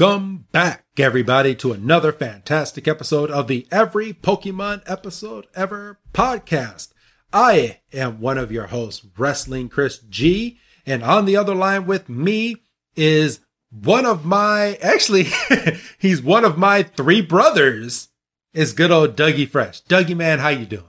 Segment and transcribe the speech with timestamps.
[0.00, 6.94] Welcome back, everybody, to another fantastic episode of the Every Pokemon Episode Ever podcast.
[7.34, 12.08] I am one of your hosts, Wrestling Chris G, and on the other line with
[12.08, 12.56] me
[12.96, 15.26] is one of my, actually,
[15.98, 18.08] he's one of my three brothers,
[18.54, 19.82] is good old Dougie Fresh.
[19.82, 20.84] Dougie, man, how you doing?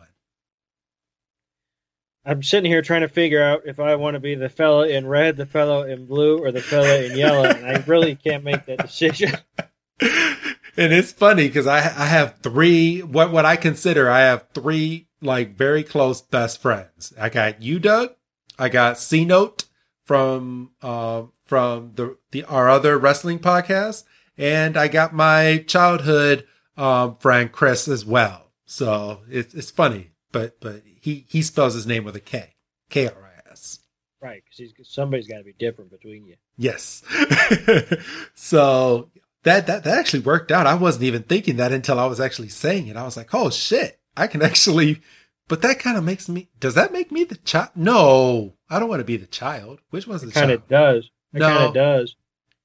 [2.25, 5.07] I'm sitting here trying to figure out if I want to be the fella in
[5.07, 8.65] red, the fellow in blue, or the fella in yellow, and I really can't make
[8.65, 9.33] that decision.
[10.01, 15.07] and it's funny because I I have three what what I consider I have three
[15.21, 17.13] like very close best friends.
[17.19, 18.13] I got you, Doug.
[18.59, 19.65] I got C Note
[20.03, 24.03] from uh, from the the our other wrestling podcast,
[24.37, 26.45] and I got my childhood
[26.77, 28.51] um, friend Chris as well.
[28.65, 32.53] So it's it's funny, but but he he spells his name with a K,
[32.89, 33.79] K R I S.
[34.21, 36.35] Right, because somebody's got to be different between you.
[36.55, 37.03] Yes.
[38.35, 39.09] so
[39.43, 40.67] that that that actually worked out.
[40.67, 42.97] I wasn't even thinking that until I was actually saying it.
[42.97, 45.01] I was like, oh shit, I can actually.
[45.47, 46.49] But that kind of makes me.
[46.59, 47.69] Does that make me the child?
[47.75, 49.79] No, I don't want to be the child.
[49.89, 50.31] Which one's the?
[50.31, 51.09] Kind of does.
[51.33, 51.47] It No.
[51.47, 52.15] kind of does.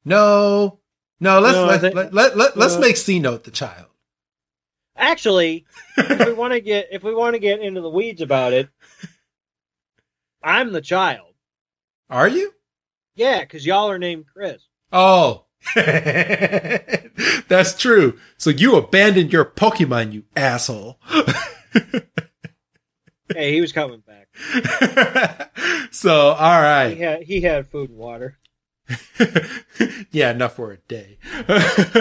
[0.05, 0.79] No,
[1.19, 1.41] no.
[1.41, 3.87] Let's No, let, think- let, let, let, let's uh, make C note the child.
[4.97, 8.53] Actually, if we want to get if we want to get into the weeds about
[8.53, 8.69] it,
[10.43, 11.35] I'm the child.
[12.11, 12.53] Are you?
[13.15, 14.63] Yeah, because y'all are named Chris.
[14.93, 15.45] Oh.
[17.49, 18.19] That's true.
[18.37, 20.99] So you abandoned your Pokemon, you asshole.
[23.35, 24.29] Hey, he was coming back.
[25.91, 28.39] so, all right, He had he had food and water.
[30.13, 31.19] yeah, enough for a day.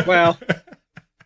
[0.05, 0.37] Well,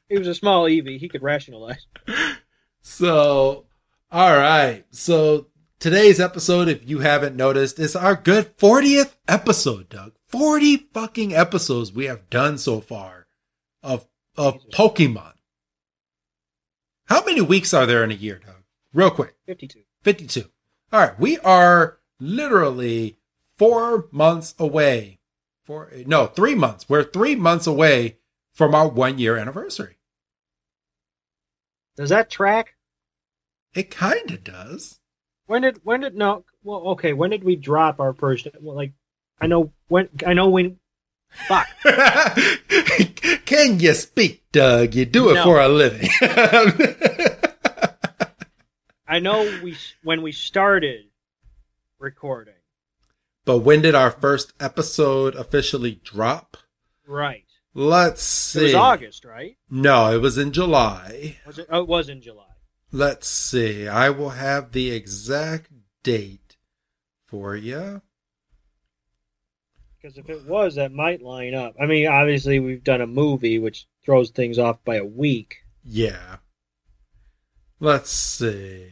[0.10, 1.00] he was a small Eevee.
[1.00, 1.86] He could rationalize.
[2.82, 3.66] so,
[4.12, 4.86] all right.
[4.92, 5.48] So,
[5.80, 10.14] today's episode, if you haven't noticed, is our good 40th episode, Doug.
[10.28, 13.28] 40 fucking episodes we have done so far
[13.82, 14.06] of
[14.38, 14.76] of Jesus.
[14.76, 15.34] Pokemon.
[17.06, 18.64] How many weeks are there in a year, Doug?
[18.94, 19.36] Real quick.
[19.46, 19.82] Fifty-two.
[20.04, 20.46] 52.
[20.92, 23.18] All right, we are literally
[23.58, 25.20] four months away.
[25.64, 26.88] Four, no, three months.
[26.88, 28.18] We're three months away
[28.54, 29.98] from our one year anniversary.
[32.00, 32.76] Does that track?
[33.76, 35.00] It kind of does.
[35.48, 36.46] When did when did no?
[36.64, 37.12] Well, okay.
[37.12, 38.48] When did we drop our first?
[38.62, 38.94] Well, like
[39.42, 40.80] I know when I know when.
[41.48, 41.68] Fuck.
[43.46, 44.96] Can you speak, Doug?
[44.96, 45.44] You do it No.
[45.44, 46.10] for a living.
[49.08, 51.06] I know we when we started
[52.00, 52.54] recording.
[53.46, 56.56] but when did our first episode officially drop?
[57.08, 57.46] Right.
[57.74, 58.60] Let's see.
[58.60, 59.58] It was August, right?
[59.70, 61.38] No, it was in July.
[61.46, 61.68] Was it?
[61.70, 62.46] Oh, it was in July.
[62.92, 63.88] Let's see.
[63.88, 65.72] I will have the exact
[66.04, 66.58] date
[67.28, 68.02] for you.
[70.02, 71.76] Because if it was, that might line up.
[71.80, 75.58] I mean, obviously we've done a movie, which throws things off by a week.
[75.84, 76.38] Yeah.
[77.80, 78.88] Let's see.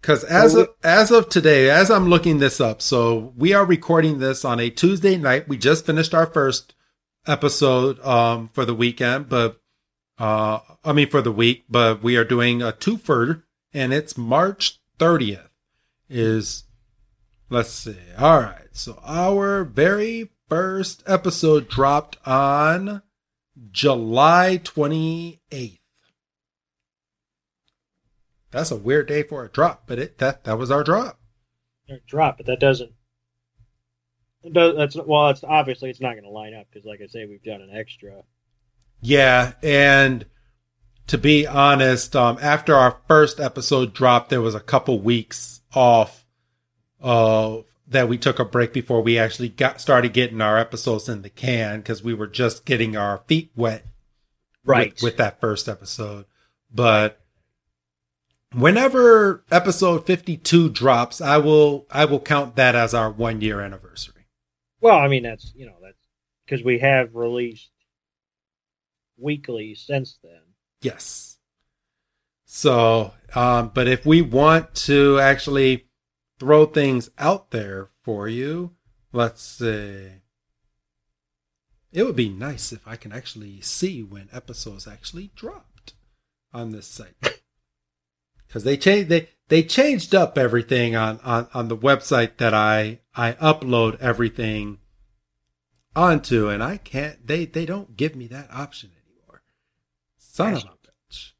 [0.00, 4.18] Because as of, as of today, as I'm looking this up, so we are recording
[4.18, 5.48] this on a Tuesday night.
[5.48, 6.74] We just finished our first
[7.26, 9.60] episode um, for the weekend, but
[10.18, 14.80] uh, I mean for the week, but we are doing a twofer, and it's March
[14.98, 15.48] 30th.
[16.08, 16.64] Is
[17.48, 17.96] let's see.
[18.18, 23.02] All right, so our very first episode dropped on
[23.70, 25.78] July 28th.
[28.50, 31.18] That's a weird day for a drop, but it that that was our drop.
[31.88, 32.92] Or drop, but that doesn't.
[34.44, 35.30] That's well.
[35.30, 37.70] It's obviously it's not going to line up because, like I say, we've done an
[37.72, 38.22] extra.
[39.00, 40.26] Yeah, and
[41.08, 46.24] to be honest, um, after our first episode dropped, there was a couple weeks off
[47.02, 47.58] uh,
[47.88, 51.30] that we took a break before we actually got started getting our episodes in the
[51.30, 53.86] can because we were just getting our feet wet
[54.64, 56.24] with- with, that first episode.
[56.72, 57.20] But
[58.52, 64.21] whenever episode 52 drops, I will I will count that as our 1 year anniversary.
[64.82, 66.08] Well, I mean that's, you know, that's
[66.44, 67.70] because we have released
[69.16, 70.40] weekly since then.
[70.82, 71.38] Yes.
[72.44, 75.86] So, um, but if we want to actually
[76.38, 78.72] throw things out there for you,
[79.12, 80.08] let's see.
[81.92, 85.94] It would be nice if I can actually see when episodes actually dropped
[86.52, 87.14] on this site.
[88.48, 92.98] Because they changed they they changed up everything on, on, on the website that I
[93.14, 94.78] I upload everything
[95.94, 99.42] onto, and I can't they they don't give me that option anymore.
[100.16, 101.32] Son of a bitch.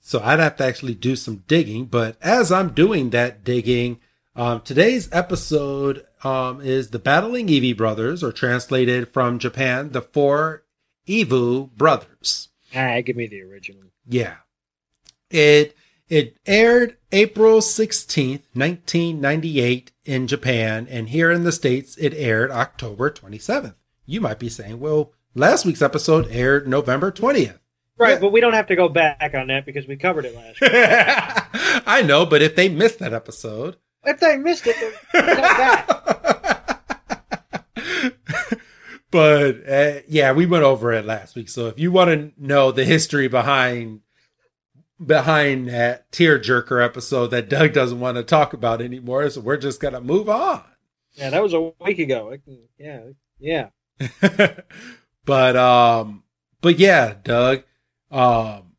[0.00, 4.00] So I'd have to actually do some digging, but as I'm doing that digging,
[4.36, 10.64] um, today's episode um, is the Battling Eevee Brothers, or translated from Japan, the Four
[11.06, 12.48] Evu Brothers.
[12.74, 13.84] Ah, give me the original.
[14.06, 14.36] Yeah.
[15.30, 15.76] It
[16.08, 23.10] it aired April 16th, 1998 in Japan, and here in the States it aired October
[23.10, 23.74] 27th.
[24.06, 27.58] You might be saying, well, last week's episode aired November 20th.
[27.98, 28.18] Right, Yeah.
[28.20, 30.70] but we don't have to go back on that because we covered it last week.
[31.86, 34.76] I know, but if they missed that episode, if they missed it,
[35.12, 35.88] then go back.
[39.10, 41.48] but uh, yeah, we went over it last week.
[41.48, 44.00] So if you want to know the history behind
[45.04, 49.80] behind that tearjerker episode that Doug doesn't want to talk about anymore, so we're just
[49.80, 50.62] gonna move on.
[51.14, 52.34] Yeah, that was a week ago.
[52.44, 53.00] Can- Yeah,
[53.38, 53.68] yeah.
[55.24, 56.22] but um,
[56.60, 57.62] but yeah, Doug,
[58.10, 58.72] um,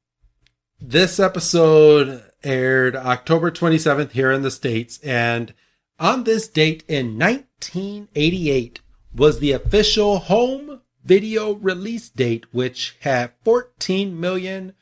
[0.80, 5.54] this episode aired October 27th here in the states, and
[6.00, 8.80] on this date in 1988
[9.13, 14.74] was the official home video release date, which had 14 million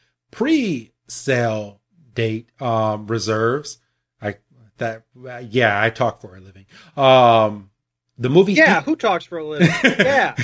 [1.07, 1.81] pre-sale
[2.13, 3.80] date um reserves.
[4.21, 4.36] I
[4.77, 5.04] that
[5.50, 6.65] yeah, I talk for a living.
[6.95, 7.71] Um,
[8.18, 9.69] the movie Yeah, who talks for a living?
[9.83, 10.36] Yeah.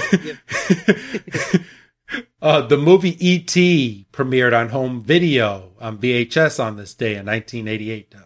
[2.42, 4.08] uh, the movie E.T.
[4.12, 8.12] premiered on home video on VHS on this day in 1988.
[8.12, 8.22] Doug.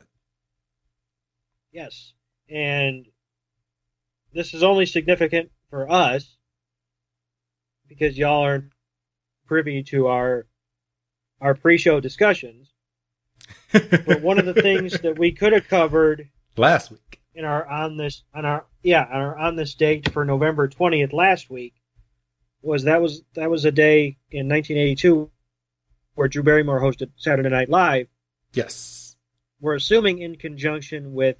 [1.71, 2.13] Yes.
[2.49, 3.05] And
[4.33, 6.35] this is only significant for us
[7.87, 8.71] because y'all aren't
[9.47, 10.45] privy to our
[11.41, 12.71] our pre-show discussions.
[13.71, 17.21] But one of the things that we could have covered last week.
[17.33, 21.13] in our on this on our yeah on our on this date for November twentieth
[21.13, 21.75] last week
[22.61, 25.29] was that was that was a day in 1982
[26.15, 28.07] where Drew Barrymore hosted Saturday Night Live.
[28.53, 29.15] Yes.
[29.61, 31.37] We're assuming in conjunction with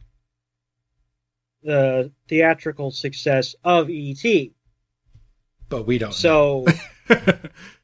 [1.63, 4.23] the theatrical success of ET.
[5.69, 6.13] But we don't.
[6.13, 6.65] So.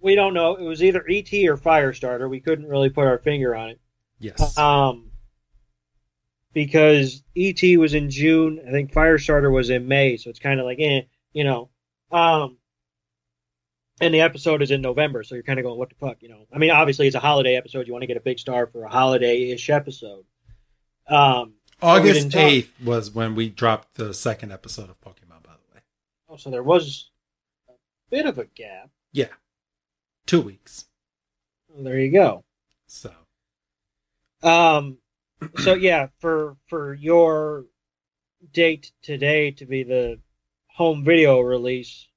[0.00, 0.56] we don't know.
[0.56, 2.28] It was either ET or Firestarter.
[2.28, 3.80] We couldn't really put our finger on it.
[4.18, 4.56] yes.
[4.56, 5.10] Um,
[6.52, 10.66] because ET was in June, I think Firestarter was in May, so it's kind of
[10.66, 11.02] like, eh,
[11.32, 11.70] you know.
[12.10, 12.58] Um,
[14.00, 16.28] and the episode is in November, so you're kind of going, what the fuck, you
[16.28, 16.46] know?
[16.52, 17.86] I mean, obviously it's a holiday episode.
[17.86, 20.24] You want to get a big star for a holiday-ish episode.
[21.08, 25.80] Um, August 8th was when we dropped the second episode of Pokemon, by the way.
[26.28, 27.10] oh, so there was
[27.68, 27.72] a
[28.10, 28.90] bit of a gap.
[29.12, 29.28] Yeah.
[30.26, 30.86] Two weeks.
[31.68, 32.44] Well, there you go.
[32.86, 33.12] So.
[34.42, 34.98] Um,
[35.58, 37.66] so yeah, for for your
[38.52, 40.18] date today to be the
[40.66, 42.08] home video release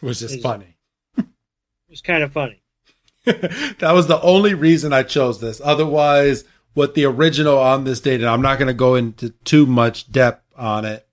[0.00, 0.76] Which is Is- funny.
[1.16, 1.26] It
[1.88, 2.62] was kind of funny.
[3.24, 5.60] that was the only reason I chose this.
[5.62, 6.44] Otherwise,
[6.74, 10.10] what the original on this date, and I'm not going to go into too much
[10.10, 11.06] depth on it,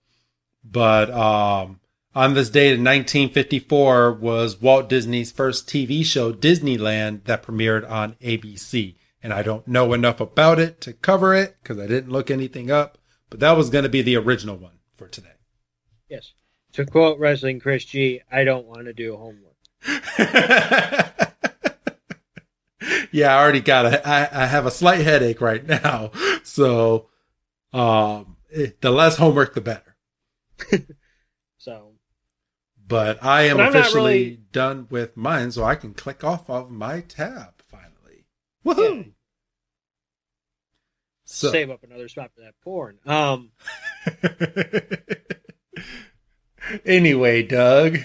[0.64, 1.80] but um,
[2.16, 8.16] on this date in 1954 was Walt Disney's first TV show, Disneyland, that premiered on
[8.22, 8.96] ABC.
[9.22, 12.72] And I don't know enough about it to cover it because I didn't look anything
[12.72, 12.98] up,
[13.30, 15.34] but that was going to be the original one for today.
[16.10, 16.34] Yes.
[16.74, 19.56] To quote Wrestling Chris G, I don't want to do homework.
[23.12, 24.08] yeah, I already got a.
[24.08, 26.12] I, I have a slight headache right now,
[26.44, 27.08] so
[27.74, 29.96] um, it, the less homework, the better.
[32.90, 36.72] But I am But officially really- done with mine, so I can click off of
[36.72, 38.26] my tab finally.
[38.66, 39.06] Woohoo!
[39.06, 39.12] Yeah.
[41.24, 42.98] So, save up another spot for that porn.
[43.06, 43.52] Um,
[46.86, 48.00] anyway, Doug.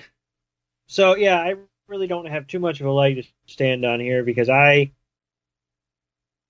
[0.86, 1.54] so yeah, I
[1.88, 4.92] really don't have too much of a leg to stand on here because I,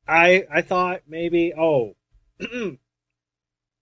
[0.08, 1.94] I, I thought maybe oh,
[2.40, 2.78] you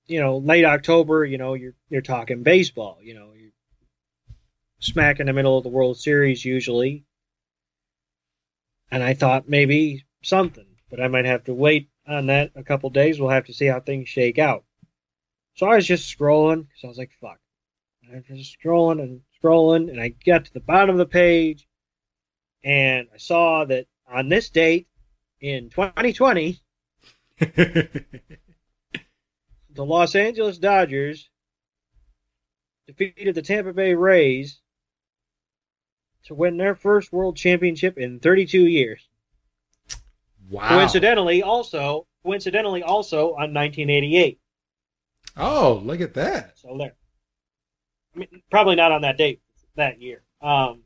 [0.09, 3.33] know, late October, you know, you're you're talking baseball, you know,
[4.83, 7.05] smack in the middle of the World Series usually,
[8.91, 12.91] and I thought maybe something, but I might have to wait on that a couple
[12.91, 13.19] days.
[13.19, 14.65] We'll have to see how things shake out.
[15.55, 17.39] So I was just scrolling because I was like, fuck.
[18.03, 21.07] And I was just scrolling and scrolling, and I got to the bottom of the
[21.07, 21.67] page,
[22.65, 24.89] and I saw that on this date
[25.41, 26.61] in 2020,
[27.39, 28.05] the
[29.77, 31.29] Los Angeles Dodgers
[32.87, 34.62] defeated the Tampa Bay Rays
[36.25, 39.09] to win their first World Championship in 32 years.
[40.51, 40.69] wow.
[40.69, 44.39] Coincidentally, also coincidentally also on 1988.
[45.37, 46.59] Oh, look at that.
[46.59, 46.95] So there.
[48.15, 49.41] I mean, probably not on that date
[49.77, 50.23] that year.
[50.41, 50.83] Um,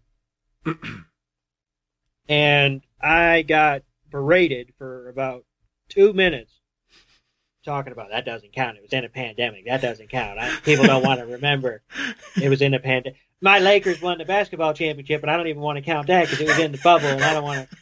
[2.28, 5.44] and I got berated for about
[5.88, 6.60] two minutes
[7.66, 8.76] talking about that doesn't count.
[8.76, 9.66] It was in a pandemic.
[9.66, 10.38] That doesn't count.
[10.38, 11.82] I, people don't want to remember
[12.40, 13.18] it was in a pandemic.
[13.42, 16.40] My Lakers won the basketball championship, and I don't even want to count that because
[16.40, 17.76] it was in the bubble, and I don't want to.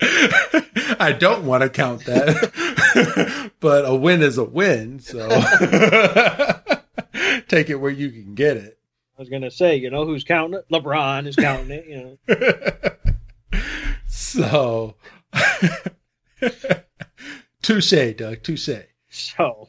[1.00, 5.00] I don't want to count that, but a win is a win.
[5.00, 5.28] So
[7.48, 8.78] take it where you can get it.
[9.16, 10.66] I was gonna say, you know, who's counting it?
[10.70, 11.86] LeBron is counting it.
[11.86, 13.64] You know,
[14.06, 14.94] so
[17.62, 18.42] touche, Doug.
[18.42, 18.68] Touche.
[19.08, 19.68] so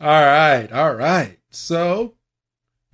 [0.00, 1.38] right, all right.
[1.50, 2.14] So,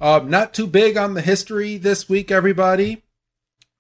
[0.01, 3.03] um, not too big on the history this week, everybody.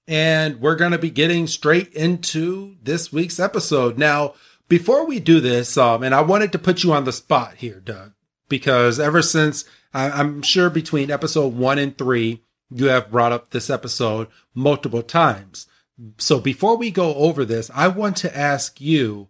[0.09, 3.99] And we're going to be getting straight into this week's episode.
[3.99, 4.35] Now,
[4.69, 7.81] before we do this, um, and I wanted to put you on the spot here,
[7.81, 8.13] Doug,
[8.49, 13.51] because ever since I, I'm sure between episode one and three, you have brought up
[13.51, 15.67] this episode multiple times.
[16.19, 19.29] So before we go over this, I want to ask you,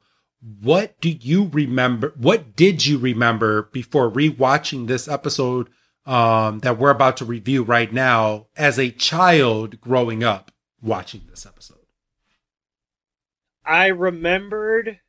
[0.61, 2.12] what do you remember?
[2.17, 5.69] What did you remember before rewatching this episode
[6.05, 11.47] um, that we're about to review right now as a child growing up watching this
[11.47, 11.79] episode?
[13.65, 15.00] I remembered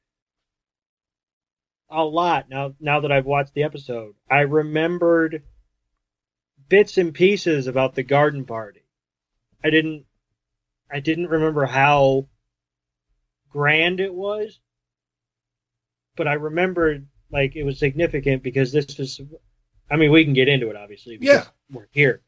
[1.90, 2.74] a lot now.
[2.80, 5.44] Now that I've watched the episode, I remembered
[6.68, 8.82] bits and pieces about the garden party.
[9.64, 10.06] I didn't.
[10.92, 12.28] I didn't remember how
[13.50, 14.60] grand it was,
[16.18, 19.22] but I remembered like it was significant because this was.
[19.90, 21.18] I mean, we can get into it obviously.
[21.18, 21.46] Because Yeah.
[21.72, 22.22] we're here.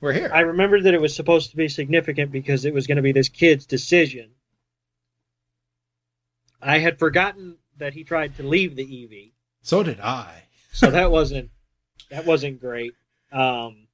[0.00, 0.30] We're here.
[0.32, 3.12] I remembered that it was supposed to be significant because it was going to be
[3.12, 4.30] this kid's decision.
[6.62, 9.32] I had forgotten that he tried to leave the Eevee,
[9.62, 10.44] so did I.
[10.72, 11.50] so that wasn't
[12.10, 12.92] that wasn't great.
[13.32, 13.86] Um,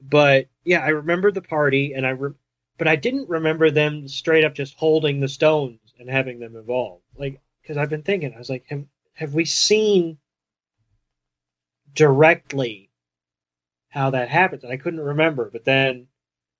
[0.00, 2.34] but yeah, I remember the party, and I re-
[2.78, 7.00] but I didn't remember them straight up just holding the stones and having them evolve.
[7.16, 8.84] Like, because I've been thinking, I was like, have,
[9.14, 10.18] have we seen
[11.94, 12.90] directly
[13.88, 14.64] how that happens?
[14.64, 15.50] And I couldn't remember.
[15.50, 16.06] But then,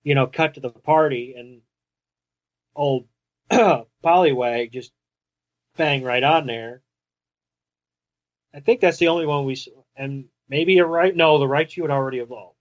[0.02, 1.60] you know, cut to the party, and
[2.74, 3.06] old
[3.50, 4.92] Poliwag just
[5.76, 6.82] bang right on there.
[8.54, 9.56] I think that's the only one we
[9.96, 11.14] and maybe a right.
[11.14, 12.56] No, the Raichu had already evolved.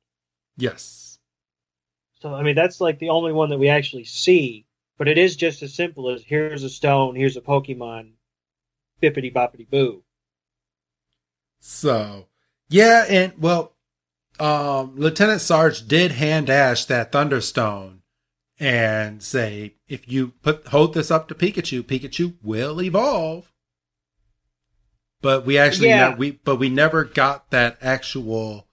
[0.57, 1.17] Yes.
[2.21, 4.64] So I mean, that's like the only one that we actually see.
[4.97, 8.13] But it is just as simple as here's a stone, here's a Pokemon,
[9.01, 10.03] bippity boppity boo.
[11.59, 12.27] So,
[12.69, 13.73] yeah, and well,
[14.39, 18.01] um, Lieutenant Surge did hand Ash that Thunderstone
[18.59, 23.51] and say, if you put hold this up to Pikachu, Pikachu will evolve.
[25.21, 26.09] But we actually Yeah.
[26.09, 28.67] ne- we but we never got that actual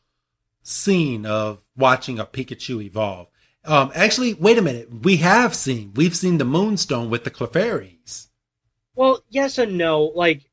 [0.62, 3.28] scene of watching a Pikachu evolve.
[3.64, 4.88] Um, actually, wait a minute.
[5.04, 8.28] We have seen we've seen the Moonstone with the Clefairies.
[8.94, 10.04] Well, yes and no.
[10.14, 10.50] Like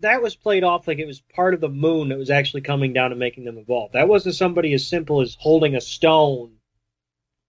[0.00, 2.92] that was played off like it was part of the moon that was actually coming
[2.92, 3.92] down and making them evolve.
[3.92, 6.52] That wasn't somebody as simple as holding a stone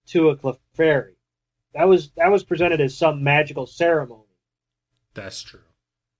[0.08, 1.14] to a Clefairy.
[1.74, 4.24] That was that was presented as some magical ceremony.
[5.14, 5.62] That's true.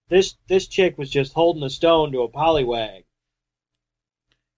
[0.10, 3.04] This this chick was just holding a stone to a Poliwag.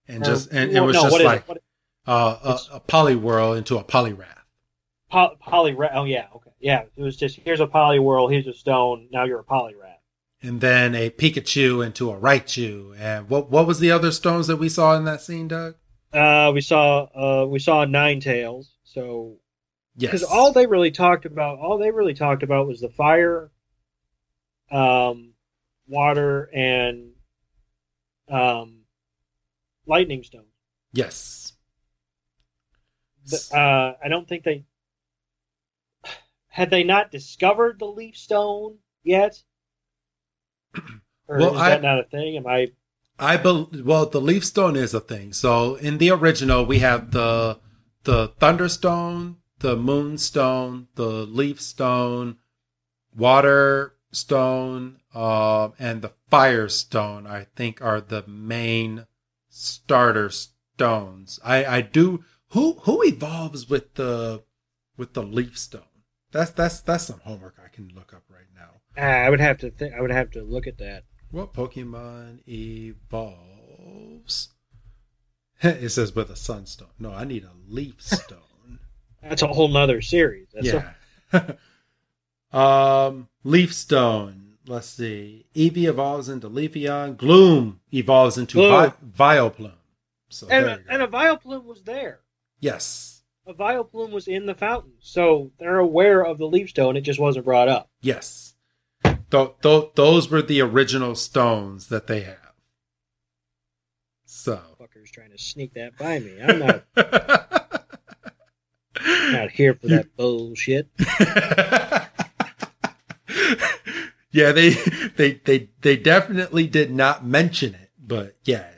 [0.08, 1.61] And Or- just and it was no, just is it?
[2.06, 2.36] Uh,
[2.72, 4.26] a, a Poliwhirl into a Poliwrath.
[5.10, 6.82] Poly, poly oh yeah, okay, yeah.
[6.96, 9.08] It was just here's a Poliwhirl, here's a stone.
[9.12, 9.98] Now you're a Poliwrath.
[10.42, 12.98] and then a Pikachu into a Raichu.
[12.98, 15.74] And what what was the other stones that we saw in that scene, Doug?
[16.12, 17.04] Uh, we saw
[17.42, 18.66] uh we saw Ninetales.
[18.84, 19.36] So
[19.94, 20.10] Yes.
[20.10, 23.50] because all they really talked about, all they really talked about was the fire,
[24.70, 25.34] um,
[25.86, 27.10] water and
[28.30, 28.80] um,
[29.86, 30.46] lightning stone.
[30.94, 31.41] yes.
[33.52, 34.64] Uh, I don't think they
[36.48, 39.42] had they not discovered the leaf stone yet.
[41.28, 42.36] Or Well, is I- that not a thing?
[42.36, 42.72] Am I?
[43.18, 43.86] I believe.
[43.86, 45.32] well, the leaf stone is a thing.
[45.32, 47.58] So in the original, we have the
[48.04, 52.38] the thunderstone, the Moonstone, the Leaf Stone,
[53.16, 57.26] Water Stone, uh, and the fire stone.
[57.28, 59.06] I think are the main
[59.48, 61.38] starter stones.
[61.44, 64.42] I I do who who evolves with the
[64.96, 65.82] with the Leaf Stone.
[66.30, 68.80] That's that's that's some homework I can look up right now.
[68.96, 69.94] Ah, I would have to think.
[69.94, 71.04] I would have to look at that.
[71.30, 74.50] What Pokemon evolves?
[75.62, 76.88] it says with a Sunstone.
[76.98, 78.78] No, I need a Leaf Stone.
[79.22, 80.48] That's a whole nother series.
[80.52, 80.84] That's
[81.32, 81.52] yeah.
[82.52, 84.58] um, Leaf Stone.
[84.66, 85.46] Let's see.
[85.54, 87.16] Eevee evolves into Leafeon.
[87.16, 88.92] Gloom evolves into Gloom.
[89.16, 89.72] Vi- Vileplume.
[90.28, 90.90] So and there you go.
[90.90, 92.20] and a Vileplume was there.
[92.62, 96.96] Yes, A Vileplume was in the fountain, so they're aware of the leaf stone.
[96.96, 97.90] It just wasn't brought up.
[98.00, 98.54] yes.
[99.30, 102.52] Th- th- those were the original stones that they have.
[104.26, 104.60] So.
[104.80, 106.38] Fuckers trying to sneak that by me.
[106.40, 106.84] I'm not
[109.32, 110.88] not here for that bullshit.
[114.32, 114.70] yeah, they
[115.16, 118.68] they they they definitely did not mention it, but yeah,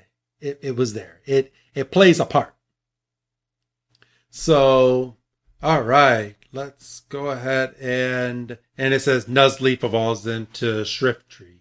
[0.41, 1.21] it, it was there.
[1.26, 2.53] It it plays a part.
[4.37, 5.17] So,
[5.62, 11.61] all right, let's go ahead and and it says Nuzleaf evolves into Shiftry.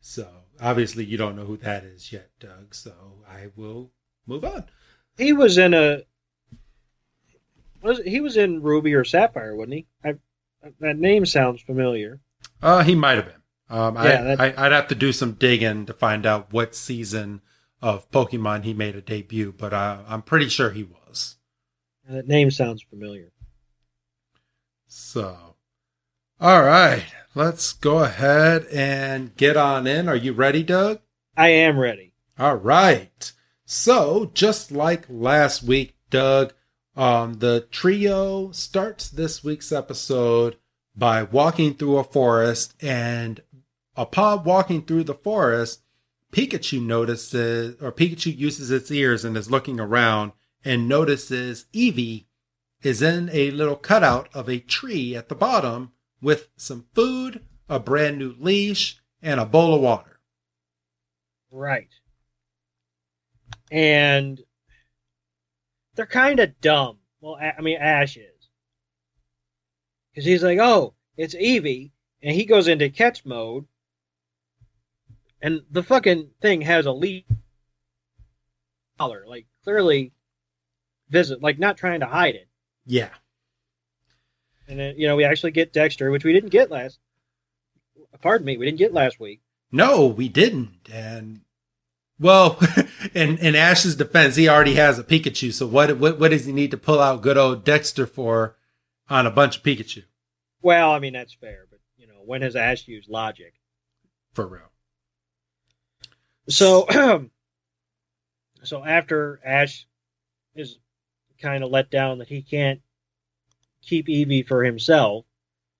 [0.00, 0.28] So
[0.60, 2.74] obviously you don't know who that is yet, Doug.
[2.74, 3.92] So I will
[4.26, 4.64] move on.
[5.16, 6.02] He was in a
[7.82, 9.86] was he was in Ruby or Sapphire, wasn't he?
[10.04, 10.14] I,
[10.80, 12.18] that name sounds familiar.
[12.60, 13.42] Uh, he might have been.
[13.70, 17.42] Um, Yeah, I, I, I'd have to do some digging to find out what season
[17.80, 20.97] of Pokemon he made a debut, but uh, I'm pretty sure he was.
[22.08, 23.32] That name sounds familiar.
[24.86, 25.56] So,
[26.40, 30.08] all right, let's go ahead and get on in.
[30.08, 31.00] Are you ready, Doug?
[31.36, 32.14] I am ready.
[32.38, 33.30] All right.
[33.66, 36.54] So, just like last week, Doug,
[36.96, 40.56] um, the trio starts this week's episode
[40.96, 43.42] by walking through a forest, and
[43.96, 45.82] upon walking through the forest,
[46.32, 50.32] Pikachu notices, or Pikachu uses its ears and is looking around
[50.64, 52.26] and notices Eevee
[52.82, 57.78] is in a little cutout of a tree at the bottom with some food, a
[57.78, 60.20] brand new leash, and a bowl of water.
[61.50, 61.88] Right.
[63.70, 64.40] And
[65.94, 66.98] they're kind of dumb.
[67.20, 68.48] Well, I mean, Ash is.
[70.10, 71.90] Because he's like, oh, it's Eevee.
[72.22, 73.66] And he goes into catch mode.
[75.40, 77.24] And the fucking thing has a
[78.98, 79.24] collar.
[79.26, 80.12] Like, clearly
[81.10, 82.48] visit, like, not trying to hide it.
[82.86, 83.10] Yeah.
[84.68, 86.98] And then, you know, we actually get Dexter, which we didn't get last.
[88.20, 89.40] Pardon me, we didn't get last week.
[89.70, 90.88] No, we didn't.
[90.92, 91.42] And
[92.18, 92.58] well,
[93.14, 95.52] in in Ash's defense, he already has a Pikachu.
[95.52, 98.56] So what what what does he need to pull out good old Dexter for
[99.08, 100.04] on a bunch of Pikachu?
[100.60, 101.66] Well, I mean, that's fair.
[101.70, 103.54] But, you know, when has Ash used logic?
[104.34, 104.70] For real.
[106.48, 106.86] So,
[108.62, 109.86] so after Ash
[110.54, 110.78] is
[111.40, 112.80] kind of let down that he can't
[113.82, 115.24] keep Eevee for himself,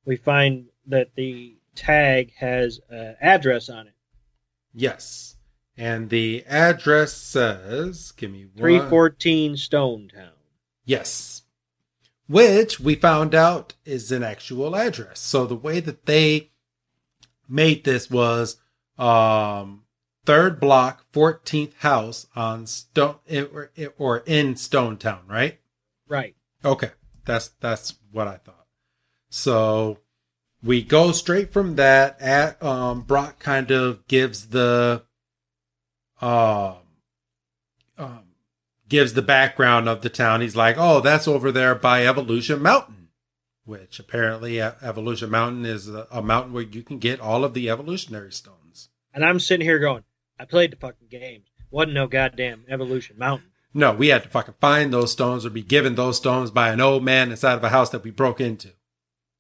[0.05, 3.95] we find that the tag has an address on it.
[4.75, 5.37] Yes.
[5.77, 8.57] And the address says, give me one.
[8.57, 10.31] 314 Stone Town.
[10.85, 11.43] Yes.
[12.27, 15.21] Which we found out is an actual address.
[15.21, 16.51] So the way that they
[17.49, 18.57] made this was
[18.99, 19.85] um
[20.29, 25.59] third block, 14th house on Stone or, or in Stonetown, right?
[26.07, 26.37] Right.
[26.63, 26.91] Okay.
[27.25, 28.67] That's that's what I thought.
[29.31, 30.01] So
[30.63, 35.03] we go straight from that at um Brock kind of gives the
[36.21, 36.77] um
[37.97, 38.25] um
[38.87, 40.43] gives the background of the town.
[40.43, 43.09] He's like, "Oh, that's over there by Evolution Mountain."
[43.65, 47.71] Which apparently Evolution Mountain is a, a mountain where you can get all of the
[47.71, 48.91] evolutionary stones.
[49.15, 50.05] And I'm sitting here going,
[50.39, 51.47] I played the fucking games.
[51.71, 53.49] Wasn't no goddamn Evolution Mountain.
[53.75, 56.81] No, we had to fucking find those stones or be given those stones by an
[56.81, 58.71] old man inside of a house that we broke into.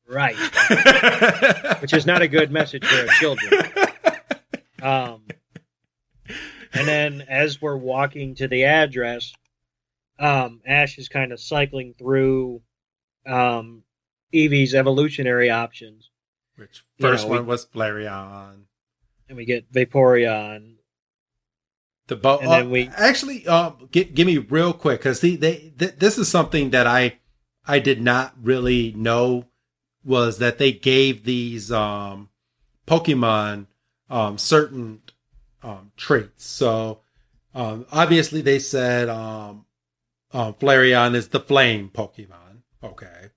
[0.06, 0.36] Right.
[1.80, 3.52] Which is not a good message for our children.
[4.80, 5.22] Um,
[6.72, 9.32] and then as we're walking to the address,
[10.20, 12.60] um, Ash is kind of cycling through
[13.26, 13.82] um,
[14.32, 16.10] Eevee's evolutionary options,
[16.54, 18.66] Which You first know, we- one was Flareon.
[19.28, 20.74] and we get Vaporeon.
[22.08, 25.36] The bo- And then uh, we- actually um gi- give me real quick because they,
[25.36, 27.18] they th- this is something that I
[27.66, 29.44] I did not really know
[30.04, 32.30] was that they gave these um
[32.86, 33.66] Pokemon
[34.10, 35.02] um certain
[35.62, 36.46] um traits.
[36.46, 37.00] So
[37.54, 39.66] um obviously they said um
[40.32, 42.62] um Flareon is the flame Pokemon.
[42.82, 43.30] Okay.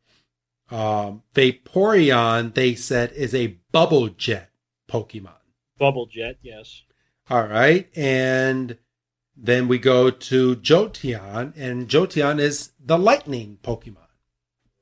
[0.69, 4.51] Um, Vaporeon, they said, is a bubble jet
[4.89, 5.35] Pokemon.
[5.77, 6.83] Bubble Jet, yes.
[7.31, 7.87] All right.
[7.95, 8.77] And
[9.37, 14.09] then we go to Jolteon, and Jolteon is the lightning Pokemon.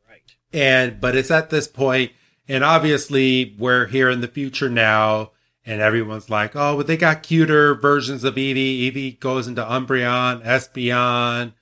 [0.09, 0.35] Right.
[0.51, 2.11] And, but it's at this point,
[2.47, 5.29] and obviously we're here in the future now,
[5.63, 8.91] and everyone's like, oh, but they got cuter versions of Eevee.
[8.91, 11.53] Eevee goes into Umbreon, Espeon,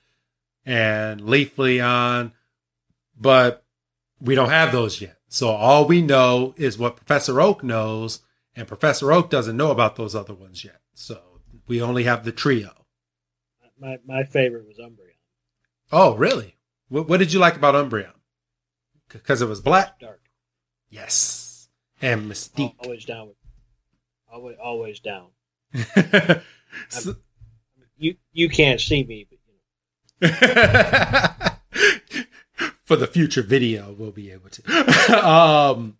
[0.64, 2.32] and Leafeon,
[3.14, 3.62] but
[4.22, 5.18] we don't have those yet.
[5.28, 8.20] So all we know is what Professor Oak knows,
[8.58, 10.80] and Professor Oak doesn't know about those other ones yet.
[10.94, 11.20] So
[11.66, 12.72] we only have the trio.
[13.80, 15.14] My my favorite was Umbreon.
[15.92, 16.56] Oh, really?
[16.88, 18.12] What, what did you like about Umbreon?
[19.08, 20.00] Because it was black?
[20.00, 20.20] Dark.
[20.90, 21.68] Yes.
[22.02, 22.74] And Mystique.
[22.80, 23.36] Always down with
[24.30, 25.28] always always down.
[26.90, 27.16] So-
[27.96, 29.38] You you can't see me, but
[30.20, 30.28] you
[32.84, 35.96] for the future video we'll be able to um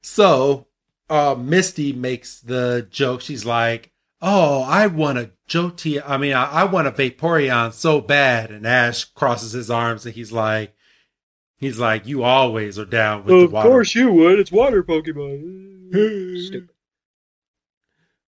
[0.00, 0.66] so
[1.12, 6.44] uh misty makes the joke she's like oh i want a joti i mean i,
[6.44, 10.74] I want a vaporeon so bad and ash crosses his arms and he's like
[11.58, 13.46] he's like you always are down with know.
[13.46, 14.38] the water Of course, you would.
[14.38, 16.46] It's water Pokemon.
[16.46, 16.70] Stupid.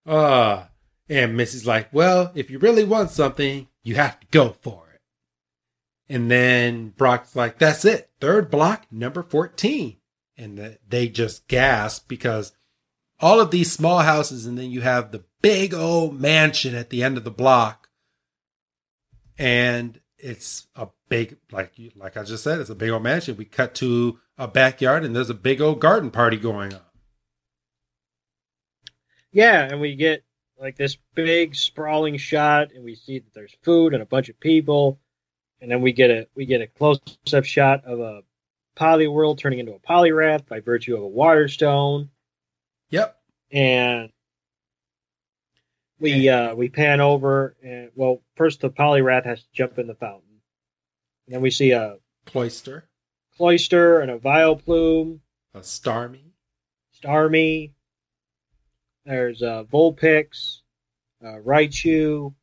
[0.06, 0.64] uh
[1.08, 5.00] and missy's like well if you really want something you have to go for it
[6.14, 9.96] and then brock's like that's it third block number 14
[10.36, 12.52] and the, they just gasp because
[13.24, 17.02] all of these small houses and then you have the big old mansion at the
[17.02, 17.88] end of the block.
[19.38, 23.38] And it's a big like like i just said it's a big old mansion.
[23.38, 26.82] We cut to a backyard and there's a big old garden party going on.
[29.32, 30.22] Yeah, and we get
[30.60, 34.38] like this big sprawling shot, and we see that there's food and a bunch of
[34.38, 35.00] people,
[35.62, 37.00] and then we get a we get a close
[37.32, 38.20] up shot of a
[38.76, 42.10] Poliwhirl turning into a Poliwrath by virtue of a Water Stone,
[42.90, 43.16] yep.
[43.52, 44.10] And
[45.98, 49.94] we uh we pan over and well first the Poliwrath has to jump in the
[49.94, 50.40] fountain,
[51.26, 52.88] and then we see a Cloyster.
[53.36, 55.20] Cloyster, and a Vileplume,
[55.54, 56.32] a Starmie,
[57.02, 57.72] Starmie.
[59.04, 60.60] There's uh, Vulpix,
[61.22, 62.34] uh, Raichu,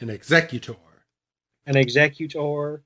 [0.00, 0.76] an Exeggutor.
[1.66, 2.82] An Exeggutor.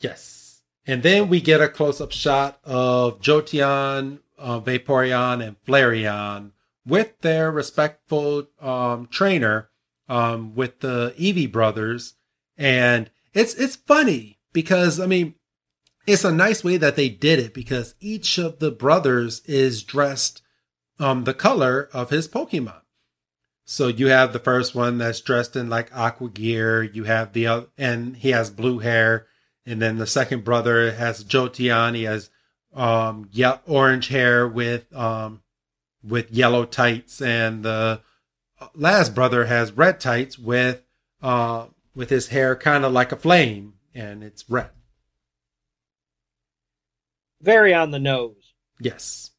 [0.00, 0.62] Yes.
[0.86, 6.52] And then we get a close up shot of Jolteon, uh, Vaporeon, and Flareon
[6.86, 9.70] with their respectful um, trainer
[10.08, 12.14] um, with the Eevee brothers.
[12.56, 15.34] And it's it's funny because I mean
[16.06, 20.42] it's a nice way that they did it because each of the brothers is dressed
[20.98, 22.82] um, the color of his Pokemon.
[23.64, 26.82] So you have the first one that's dressed in like aqua gear.
[26.82, 29.26] You have the other, and he has blue hair.
[29.64, 31.94] And then the second brother has Jolteon.
[31.94, 32.28] He has
[32.74, 35.42] um yeah orange hair with um
[36.02, 38.00] with yellow tights, and the
[38.74, 40.82] last brother has red tights with
[41.22, 44.70] uh with his hair kind of like a flame, and it's red.
[47.40, 48.54] Very on the nose.
[48.80, 49.30] Yes.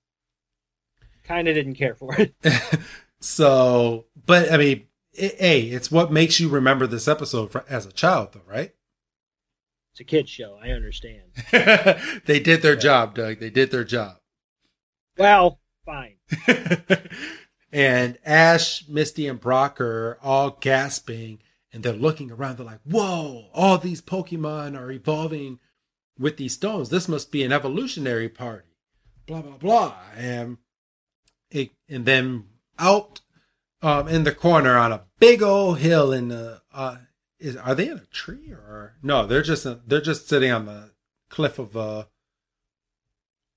[1.23, 2.35] Kind of didn't care for it.
[3.19, 7.85] so, but I mean, it, hey, it's what makes you remember this episode for, as
[7.85, 8.75] a child, though, right?
[9.95, 10.59] It's a kid's show.
[10.61, 11.21] I understand.
[12.25, 13.39] they did their job, Doug.
[13.39, 14.17] They did their job.
[15.17, 16.17] Well, fine.
[17.71, 21.39] and Ash, Misty, and Brock are all gasping
[21.71, 22.57] and they're looking around.
[22.57, 25.59] They're like, whoa, all these Pokemon are evolving
[26.19, 26.89] with these stones.
[26.89, 28.75] This must be an evolutionary party.
[29.27, 29.95] Blah, blah, blah.
[30.13, 30.57] And,
[31.49, 33.21] it, and then out
[33.81, 36.97] um, in the corner on a big old hill in the, uh,
[37.39, 39.25] is, are they in a tree or no?
[39.25, 40.91] They're just they're just sitting on the
[41.29, 42.07] cliff of a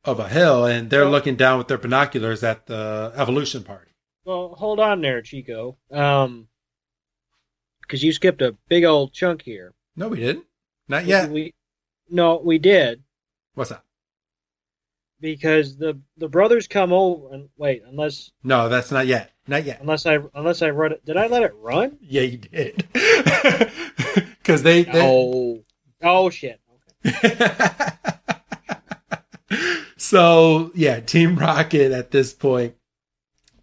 [0.05, 3.91] of a hill, and they're looking down with their binoculars at the evolution party.
[4.25, 5.77] Well, hold on there, Chico.
[5.91, 6.49] Um,
[7.81, 9.73] because you skipped a big old chunk here.
[9.97, 10.45] No, we didn't.
[10.89, 11.31] Not yet.
[11.31, 11.55] We,
[12.11, 13.03] no, we did
[13.59, 13.83] What's that?
[15.21, 19.33] Because the the brothers come over and wait unless No, that's not yet.
[19.47, 19.81] Not yet.
[19.81, 21.05] unless I unless I run it.
[21.05, 21.99] Did I let it run?
[22.01, 22.85] Yeah, you did.
[24.39, 25.63] Because they, they Oh,
[26.03, 26.59] oh shit.
[27.07, 27.91] Okay.
[29.97, 32.75] so yeah, Team Rocket at this point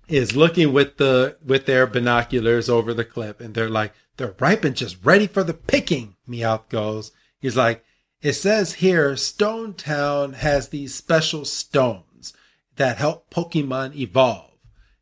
[0.08, 4.64] is looking with the with their binoculars over the cliff, and they're like, they're ripe
[4.64, 6.16] and just ready for the picking.
[6.28, 7.12] Meowth goes.
[7.40, 7.84] He's like,
[8.26, 12.34] it says here, Stone Town has these special stones
[12.76, 14.50] that help Pokemon evolve.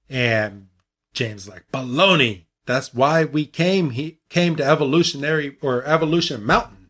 [0.09, 0.67] And
[1.13, 2.47] James is like, baloney.
[2.65, 6.89] That's why we came he came to evolutionary or evolution mountain.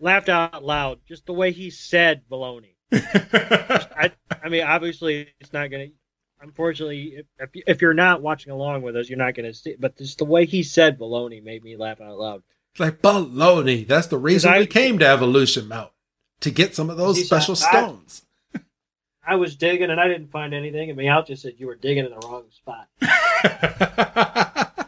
[0.00, 2.76] laughed out loud just the way he said baloney.
[2.90, 4.10] I,
[4.42, 5.94] I mean, obviously, it's not going to.
[6.40, 9.76] Unfortunately, if, if, if you're not watching along with us, you're not going to see.
[9.78, 12.42] But just the way he said baloney made me laugh out loud.
[12.74, 13.86] It's like baloney.
[13.86, 15.92] That's the reason I- we came to Evolution Mountain
[16.40, 18.22] to get some of those special I- stones.
[19.26, 22.04] I was digging and I didn't find anything, and Meowth just said you were digging
[22.04, 22.88] in the wrong spot.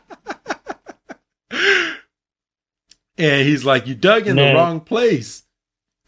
[3.18, 5.44] and he's like, "You dug in the wrong place,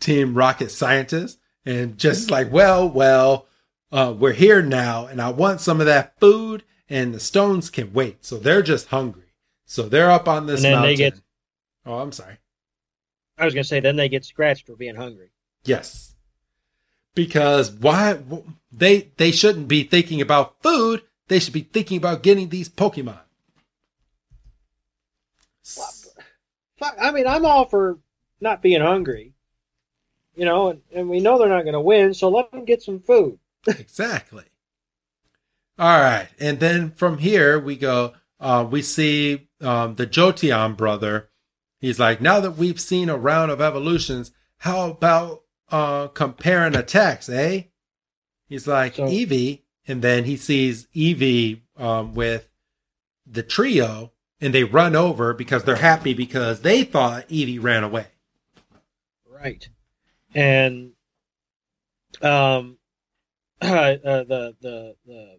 [0.00, 3.46] Team Rocket Scientist." And just like, "Well, well,
[3.92, 7.92] uh, we're here now, and I want some of that food, and the stones can
[7.92, 9.32] wait." So they're just hungry.
[9.64, 10.82] So they're up on this mountain.
[10.82, 11.20] they get-
[11.88, 12.36] oh, I'm sorry.
[13.36, 15.30] I was going to say, then they get scratched for being hungry.
[15.64, 16.14] Yes.
[17.14, 18.18] Because why
[18.70, 23.18] they they shouldn't be thinking about food, they should be thinking about getting these Pokemon.
[25.64, 27.98] Fuck, I mean, I'm all for
[28.40, 29.34] not being hungry,
[30.36, 32.82] you know, and, and we know they're not going to win, so let them get
[32.82, 33.38] some food.
[33.66, 34.44] exactly.
[35.76, 36.28] All right.
[36.38, 41.30] And then from here we go uh, we see um, the Jolteon brother.
[41.80, 47.28] He's like, now that we've seen a round of evolutions, how about uh, comparing attacks,
[47.28, 47.62] eh?
[48.48, 49.62] He's like, So- Eevee.
[49.86, 52.50] And then he sees Eevee um, with
[53.26, 58.08] the trio, and they run over because they're happy because they thought Eevee ran away.
[59.26, 59.66] Right.
[60.34, 60.92] And
[62.20, 62.76] um,
[63.62, 65.38] uh, the the the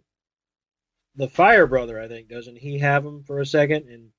[1.15, 4.10] the fire brother, I think, doesn't he have him for a second, and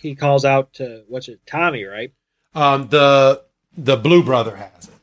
[0.00, 2.12] he calls out to what's it, Tommy, right?
[2.54, 3.44] Um, the
[3.76, 4.94] the blue brother has it.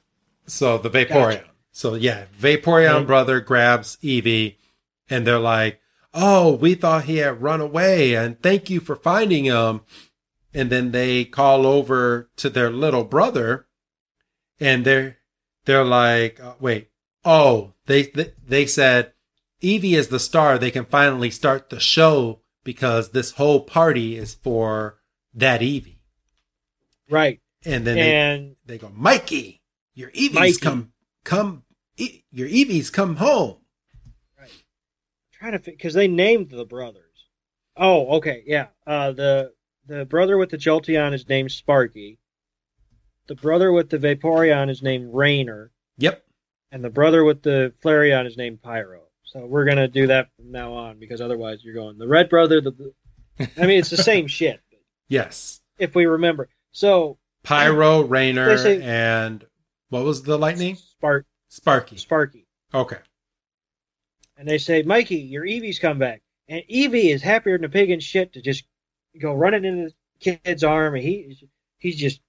[0.47, 1.39] So the Vaporeon.
[1.41, 1.49] Gotcha.
[1.71, 3.05] So yeah, Vaporeon Okay.
[3.05, 4.55] brother grabs Eevee,
[5.09, 5.79] and they're like,
[6.13, 9.81] "Oh, we thought he had run away, and thank you for finding him."
[10.53, 13.67] And then they call over to their little brother,
[14.59, 15.17] and they're
[15.65, 16.89] they're like, uh, "Wait,
[17.23, 19.13] oh, they they, they said
[19.61, 20.57] Eevee is the star.
[20.57, 24.99] They can finally start the show because this whole party is for
[25.33, 25.99] that Eevee."
[27.09, 27.39] Right.
[27.65, 29.61] And then they, and they go, Mikey,
[29.95, 30.59] your Eevees Mikey.
[30.59, 30.91] come,
[31.23, 31.63] come,
[31.97, 33.57] e- your Eevees come home.
[34.39, 34.51] Right.
[35.31, 37.03] Trying to because they named the brothers.
[37.77, 38.67] Oh, okay, yeah.
[38.85, 39.53] Uh, the
[39.85, 42.19] the brother with the Jolteon is named Sparky.
[43.27, 46.23] The brother with the Vaporeon is named Rainer, Yep.
[46.71, 49.06] and the brother with the Flareon is named Pyro.
[49.37, 52.59] So we're gonna do that from now on because otherwise you're going the red brother.
[52.59, 54.59] The, the I mean, it's the same shit
[55.09, 55.61] Yes.
[55.77, 56.49] if we remember.
[56.71, 59.45] So Pyro, Rainer, say- and
[59.89, 60.75] what was the lightning?
[60.75, 61.97] Spark Sparky.
[61.97, 62.97] Sparky, Okay.
[64.37, 67.89] and they say, Mikey, your Eevee's come back, and Eevee is happier than a pig
[67.91, 68.65] in shit to just
[69.21, 69.93] go running into the
[70.39, 71.37] kid's arm, and he
[71.77, 72.21] he's just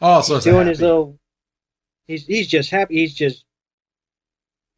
[0.00, 1.18] Oh, so it's doing a his little.
[2.08, 2.96] He's he's just happy.
[2.96, 3.44] He's just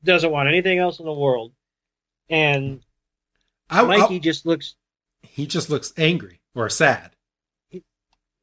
[0.04, 1.52] doesn't want anything else in the world,
[2.28, 2.80] and
[3.70, 4.76] I, I- Mikey just looks
[5.22, 7.10] he just looks angry or sad.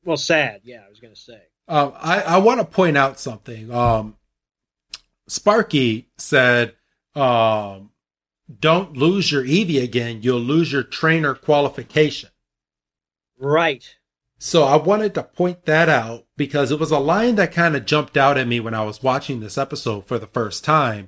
[0.03, 0.61] well sad.
[0.63, 1.41] Yeah, I was gonna say.
[1.67, 3.71] Um, I, I want to point out something.
[3.71, 4.17] Um,
[5.27, 6.73] Sparky said,
[7.15, 7.91] um,
[8.59, 10.19] don't lose your Eevee again.
[10.21, 12.29] You'll lose your trainer qualification.
[13.39, 13.95] Right.
[14.37, 17.85] So I wanted to point that out because it was a line that kind of
[17.85, 21.07] jumped out at me when I was watching this episode for the first time.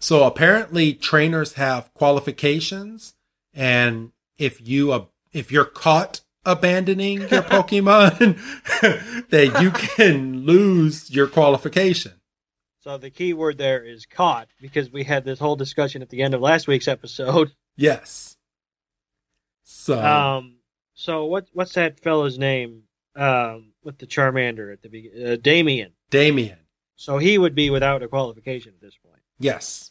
[0.00, 3.14] So apparently trainers have qualifications
[3.52, 8.38] and if you uh, if you're caught abandoning your Pokemon,
[9.30, 12.12] that you can lose your qualification.
[12.80, 16.22] So the key word there is caught because we had this whole discussion at the
[16.22, 17.52] end of last week's episode.
[17.76, 18.36] Yes.
[19.64, 20.56] So Um.
[20.94, 22.84] So what what's that fellow's name?
[23.16, 25.92] Um, with the Charmander at the beginning, uh, Damien.
[26.10, 26.58] Damien.
[26.96, 29.20] So he would be without a qualification at this point.
[29.38, 29.89] Yes.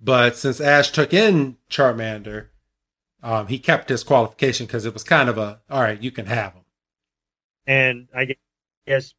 [0.00, 2.46] But since Ash took in Charmander,
[3.22, 6.26] um, he kept his qualification because it was kind of a all right, you can
[6.26, 6.62] have him.
[7.66, 8.34] and I
[8.86, 9.14] guess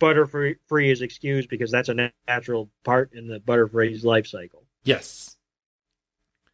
[0.00, 4.64] Butterfree free is excused because that's a natural part in the Butterfree's life cycle.
[4.84, 5.36] Yes.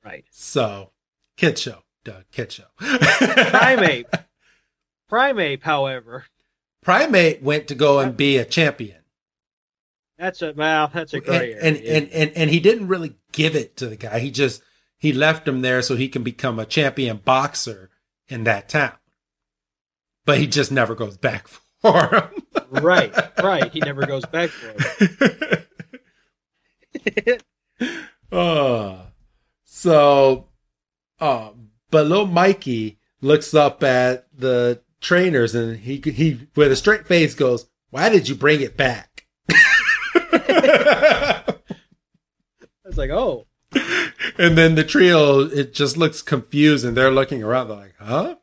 [0.05, 0.25] Right.
[0.31, 0.91] So,
[1.37, 2.65] kid show, Doug, kid show.
[2.81, 4.25] Primeape.
[5.11, 6.25] Primeape, however,
[6.85, 8.99] Primeape went to go and be a champion.
[10.19, 11.59] That's a well, that's a And, gray area.
[11.63, 14.19] and, and, and, and he didn't really give it to the guy.
[14.19, 14.63] He just,
[14.99, 17.91] he left him there so he can become a champion boxer
[18.29, 18.93] in that town.
[20.25, 21.47] But he just never goes back
[21.83, 22.31] for him.
[22.71, 23.71] right, right.
[23.73, 24.75] He never goes back for
[27.05, 27.43] it.
[28.33, 28.97] uh,
[29.65, 30.49] so,
[31.21, 31.51] uh,
[31.91, 37.35] but little Mikey looks up at the trainers and he he with a straight face
[37.35, 39.16] goes, why did you bring it back?
[40.87, 41.45] I
[42.85, 43.47] was like, oh,
[44.39, 47.69] and then the trio, it just looks confused and they're looking around.
[47.69, 48.37] They're like, huh?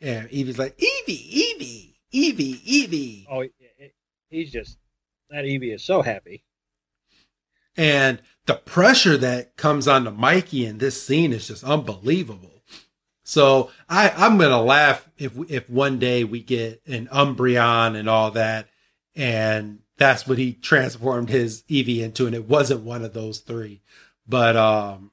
[0.00, 3.26] And Eevee's like, Eevee, Eevee, Eevee, Eevee.
[3.30, 3.94] oh, it- it-
[4.30, 4.78] he's just
[5.30, 6.44] that Eevee is so happy.
[7.76, 12.62] And the pressure that comes onto Mikey in this scene is just unbelievable.
[13.24, 18.30] So I, I'm gonna laugh if if one day we get an Umbreon and all
[18.32, 18.68] that,
[19.16, 23.82] and that's what he transformed his Eevee into, and it wasn't one of those three.
[24.28, 25.10] But um,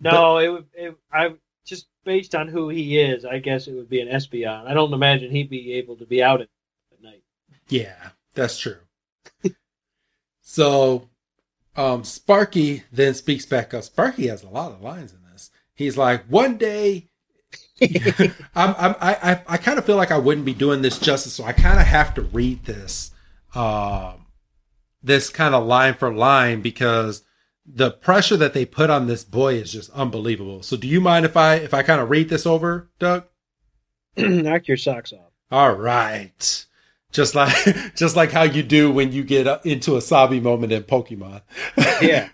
[0.00, 0.66] No, it would.
[0.74, 4.66] It, I just based on who he is, I guess it would be an Espeon.
[4.66, 6.48] I don't imagine he'd be able to be out at,
[6.92, 7.22] at night.
[7.68, 8.78] Yeah, that's true.
[10.42, 11.08] so,
[11.76, 13.84] um, Sparky then speaks back up.
[13.84, 15.50] Sparky has a lot of lines in this.
[15.74, 17.08] He's like, one day,
[18.54, 21.32] I'm, I'm, I, I, I kind of feel like I wouldn't be doing this justice,
[21.32, 23.10] so I kind of have to read this,
[23.56, 24.26] um,
[25.02, 27.22] this kind of line for line because
[27.66, 30.62] the pressure that they put on this boy is just unbelievable.
[30.62, 33.24] So, do you mind if I, if I kind of read this over, Doug?
[34.16, 35.32] Knock your socks off.
[35.50, 36.66] All right.
[37.12, 37.54] Just like
[37.94, 41.42] just like how you do when you get uh, into a Sabi moment in Pokemon.
[42.02, 42.28] Yeah.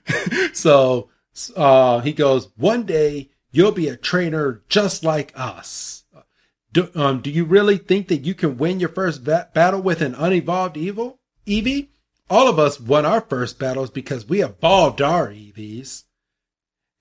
[0.52, 1.10] so
[1.54, 5.99] uh, he goes, one day you'll be a trainer just like us.
[6.72, 10.00] Do, um, do you really think that you can win your first ba- battle with
[10.02, 11.88] an unevolved evil Eevee?
[12.28, 16.04] All of us won our first battles because we evolved our Eevees.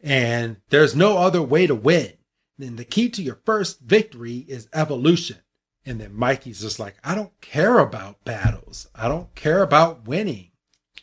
[0.01, 2.13] And there's no other way to win.
[2.59, 5.37] And the key to your first victory is evolution.
[5.85, 8.87] And then Mikey's just like, I don't care about battles.
[8.95, 10.51] I don't care about winning.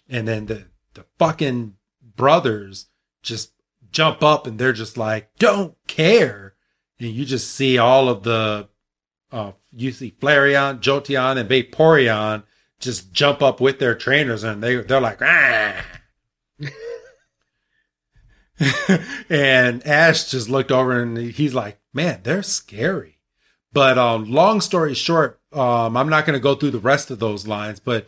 [0.09, 1.75] And then the, the fucking
[2.17, 2.89] brothers
[3.23, 3.53] just
[3.91, 6.56] jump up and they're just like, don't care.
[6.99, 8.69] And you just see all of the,
[9.31, 12.45] uh, you see Flareon, Jolteon, and Vaporeon
[12.79, 15.85] just jump up with their trainers and they, they're like, ah.
[19.29, 23.19] and Ash just looked over and he's like, man, they're scary.
[23.73, 27.19] But um, long story short, um, I'm not going to go through the rest of
[27.19, 28.07] those lines, but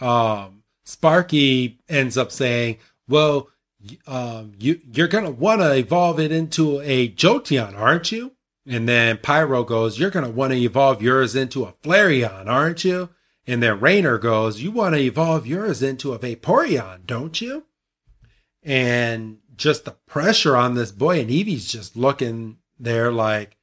[0.00, 2.76] um, Sparky ends up saying,
[3.08, 3.48] well,
[4.06, 8.32] um, you, you're going to want to evolve it into a Jolteon, aren't you?
[8.66, 12.84] And then Pyro goes, you're going to want to evolve yours into a Flareon, aren't
[12.84, 13.10] you?
[13.46, 17.64] And then Rainer goes, you want to evolve yours into a Vaporeon, don't you?
[18.62, 23.56] And just the pressure on this boy, and Eevee's just looking there like,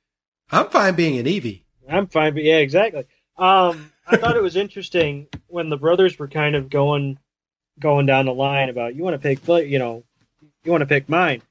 [0.51, 1.65] I'm fine being an Eevee.
[1.89, 3.05] I'm fine, but yeah, exactly.
[3.37, 7.19] Um, I thought it was interesting when the brothers were kind of going
[7.79, 10.03] going down the line about you want to pick, you know,
[10.63, 11.41] you want to pick mine.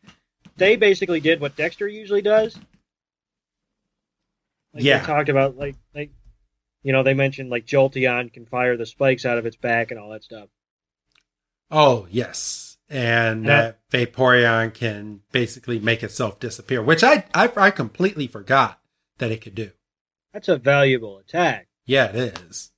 [0.56, 2.56] They basically did what Dexter usually does.
[4.72, 4.98] Like Yeah.
[4.98, 6.10] They talked about like like,
[6.82, 10.00] you know, they mentioned like Jolteon can fire the spikes out of its back and
[10.00, 10.48] all that stuff.
[11.70, 12.76] Oh, yes.
[12.88, 13.72] And Yeah.
[13.90, 18.80] that Vaporeon can basically make itself disappear, which I, I, I completely forgot
[19.18, 19.70] that it could do.
[20.32, 21.68] That's a valuable attack.
[21.86, 22.72] Yeah, it is.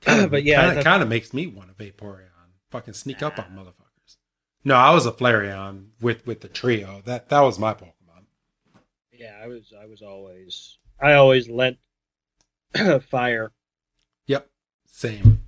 [0.00, 2.24] Kinda, But yeah, I kind of, kind of makes me want a Vaporeon.
[2.70, 4.16] Fucking sneak up on motherfuckers.
[4.64, 7.02] No, I was a Flareon with with the trio.
[7.04, 8.24] That that was my Pokemon.
[9.12, 11.78] Yeah, I was I was always I always lent
[13.10, 13.52] fire.
[14.26, 14.48] Yep,
[14.86, 15.42] same.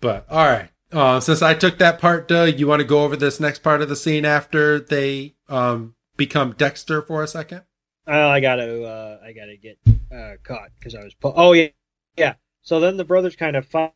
[0.00, 3.16] But all right, uh, since I took that part, Doug, you want to go over
[3.16, 7.62] this next part of the scene after they um become Dexter for a second?
[8.06, 9.78] Oh, I gotta, uh, I gotta get
[10.12, 11.14] uh, caught because I was.
[11.14, 11.68] Po- oh yeah,
[12.16, 12.34] yeah.
[12.68, 13.94] So then the brothers kind of fight,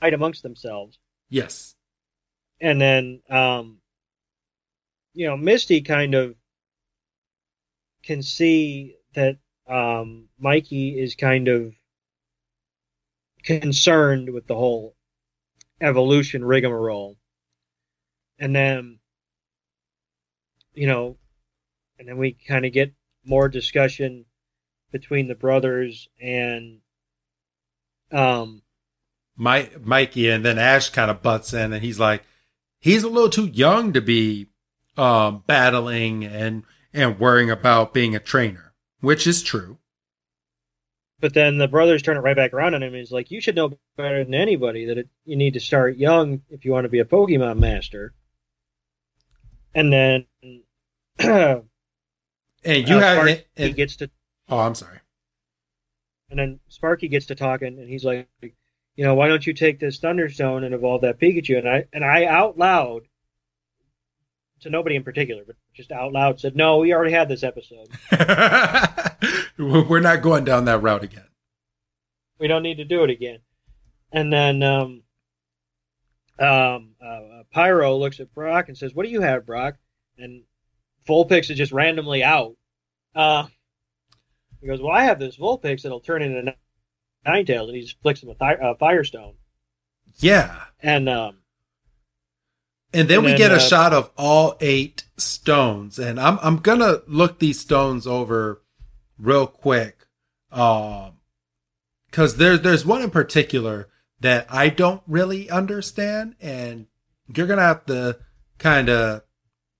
[0.00, 1.76] fight amongst themselves, Yes.
[2.60, 3.78] and then, um,
[5.14, 6.34] you know, Misty kind of
[8.02, 11.72] can see that um, Mikey is kind of
[13.44, 14.96] concerned with the whole
[15.80, 17.16] evolution rigmarole,
[18.40, 18.98] and then,
[20.74, 21.16] you know,
[22.00, 22.92] and then we kind of get
[23.24, 24.24] more discussion
[24.90, 26.80] between the brothers and
[28.12, 28.62] um
[29.36, 32.24] My, Mikey, and then Ash kind of butts in, and he's like,
[32.80, 34.48] he's a little too young to be
[34.96, 39.78] um, battling and and worrying about being a trainer, which is true.
[41.20, 43.40] but then the brothers turn it right back around on him and he's like you
[43.40, 46.84] should know better than anybody that it, you need to start young if you want
[46.84, 48.12] to be a pokemon master
[49.74, 50.26] and then
[51.20, 51.60] uh,
[52.64, 54.10] And you have, Sparky and- gets to
[54.48, 54.99] oh, I'm sorry.
[56.30, 59.78] And then sparky gets to talking and he's like you know why don't you take
[59.80, 63.02] this thunderstone and evolve that pikachu and i and i out loud
[64.60, 67.88] to nobody in particular but just out loud said no we already had this episode
[69.60, 71.26] We're not going down that route again.
[72.38, 73.40] We don't need to do it again.
[74.10, 75.02] And then um,
[76.38, 79.76] um, uh, Pyro looks at Brock and says, "What do you have, Brock?"
[80.16, 80.44] And
[81.06, 82.56] Vulpix is just randomly out.
[83.14, 83.46] Uh,
[84.60, 86.54] he goes, "Well, I have this Vulpix that'll turn into
[87.26, 89.34] Ninetales," and he just flicks him a th- uh, Firestone.
[90.18, 90.64] Yeah.
[90.82, 91.38] And um,
[92.92, 96.38] And then And we then, get a uh, shot of all eight stones, and I'm
[96.42, 98.62] I'm gonna look these stones over
[99.18, 100.06] real quick,
[100.50, 101.12] um,
[102.06, 103.88] because there's there's one in particular
[104.20, 106.86] that I don't really understand, and
[107.34, 108.18] you're gonna have to
[108.58, 109.22] kind of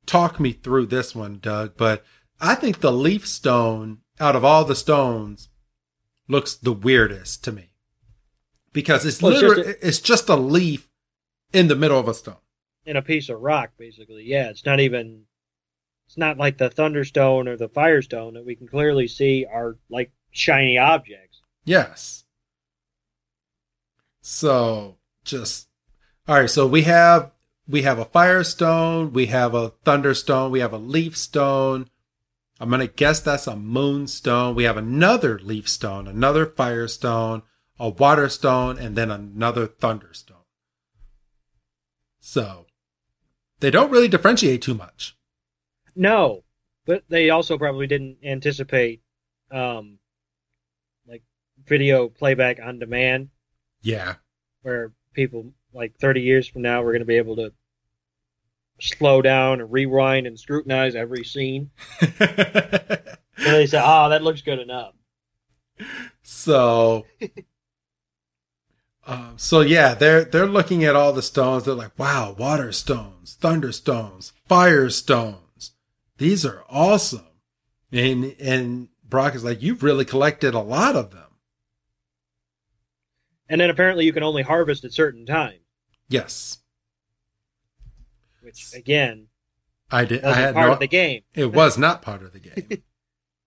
[0.06, 1.76] talk me through this one, Doug.
[1.76, 2.04] But
[2.40, 5.48] I think the leaf stone out of all the stones
[6.28, 7.70] looks the weirdest to me
[8.72, 10.88] because it's Well, it's literally just it's just a leaf
[11.52, 12.36] in the middle of a stone.
[12.86, 14.24] in a piece of rock, basically.
[14.24, 15.24] Yeah, it's not even.
[16.06, 20.10] It's not like the Thunderstone or the Firestone that we can clearly see are like
[20.32, 21.40] shiny objects.
[21.64, 22.24] Yes.
[24.20, 25.68] So just
[26.28, 26.50] all right.
[26.50, 27.30] So we have
[27.68, 31.88] we have a firestone, we have a thunderstone, we have a leaf stone.
[32.60, 34.54] I'm gonna guess that's a moonstone.
[34.54, 37.42] We have another leaf stone, another firestone,
[37.78, 40.36] a water stone, and then another thunderstone.
[42.20, 42.66] So
[43.60, 45.16] they don't really differentiate too much.
[45.96, 46.44] No,
[46.84, 49.00] but they also probably didn't anticipate,
[49.50, 49.98] um,
[51.08, 51.22] like
[51.64, 53.30] video playback on demand,
[53.80, 54.16] Yeah.
[54.60, 57.52] where people like 30 years from now we're going to be able to
[58.80, 61.70] slow down and rewind and scrutinize every scene.
[63.42, 64.92] And they say, "Ah, that looks good enough."
[66.22, 67.06] So,
[69.06, 71.64] um, so yeah, they're they're looking at all the stones.
[71.64, 75.72] They're like, "Wow, water stones, thunder stones, fire stones.
[76.18, 77.24] These are awesome."
[77.90, 81.24] And and Brock is like, "You've really collected a lot of them."
[83.48, 85.58] And then apparently you can only harvest at certain times,
[86.08, 86.58] Yes,
[88.50, 89.28] which again
[89.90, 90.24] I did.
[90.24, 90.72] I had part no.
[90.74, 91.22] of the game.
[91.34, 92.82] It was not part of the game.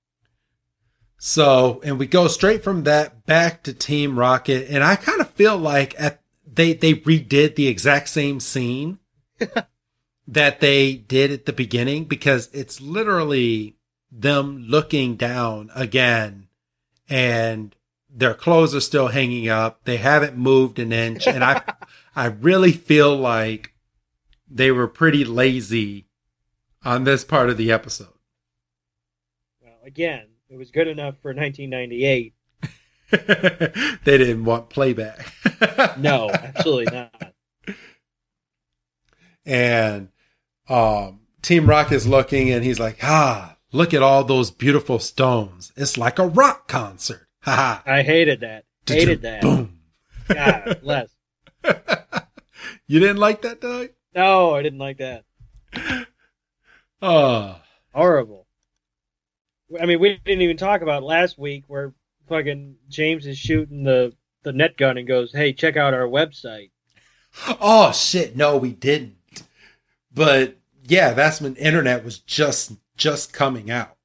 [1.18, 5.30] so, and we go straight from that back to Team Rocket, and I kind of
[5.32, 9.00] feel like at they they redid the exact same scene
[10.28, 13.78] that they did at the beginning because it's literally
[14.12, 16.48] them looking down again
[17.10, 17.76] and
[18.16, 19.84] their clothes are still hanging up.
[19.86, 21.64] They haven't moved an inch and I
[22.16, 23.73] I really feel like
[24.54, 26.06] they were pretty lazy
[26.86, 28.14] on this part of the episode.
[29.62, 32.34] Well, again, it was good enough for 1998.
[34.04, 35.34] they didn't want playback.
[35.98, 37.34] No, absolutely not.
[39.46, 40.10] And
[40.68, 45.72] um, Team Rock is looking and he's like, ah, look at all those beautiful stones.
[45.76, 47.28] It's like a rock concert.
[47.44, 47.84] Ha ha.
[47.86, 48.66] I hated that.
[48.86, 49.42] Hated that.
[49.42, 49.80] Boom.
[50.30, 51.10] God bless.
[52.88, 53.90] you didn't like that, Doug?
[54.16, 55.24] No, I didn't like that.
[57.02, 57.60] Oh,
[57.94, 58.48] Horrible.
[59.80, 61.94] I mean, we didn't even talk about last week where
[62.28, 66.72] fucking James is shooting the the net gun and goes, "Hey, check out our website."
[67.62, 68.36] oh shit.
[68.36, 69.18] No, we didn't.
[70.14, 73.98] But yeah, that's when internet was just just coming out.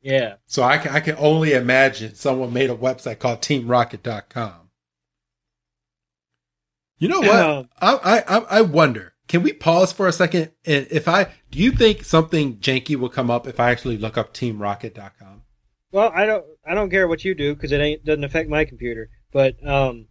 [0.00, 4.70] Yeah, So I can, I can only imagine someone made a website called teamrocket.com.
[6.98, 7.40] You know what?
[7.40, 10.50] Um, I, I, I wonder, can we pause for a second?
[10.64, 14.16] And if I, do you think something janky will come up if I actually look
[14.16, 15.42] up teamrocket.com?
[15.92, 18.64] Well, I don't I don't care what you do because it ain't doesn't affect my
[18.64, 19.08] computer.
[19.32, 20.06] But um,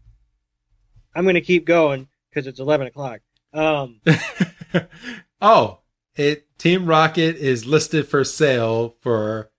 [1.14, 3.22] I'm gonna keep going because it's 11 o'clock.
[3.54, 4.02] Um,
[5.42, 5.80] oh,
[6.16, 9.52] it, Team Rocket is listed for sale for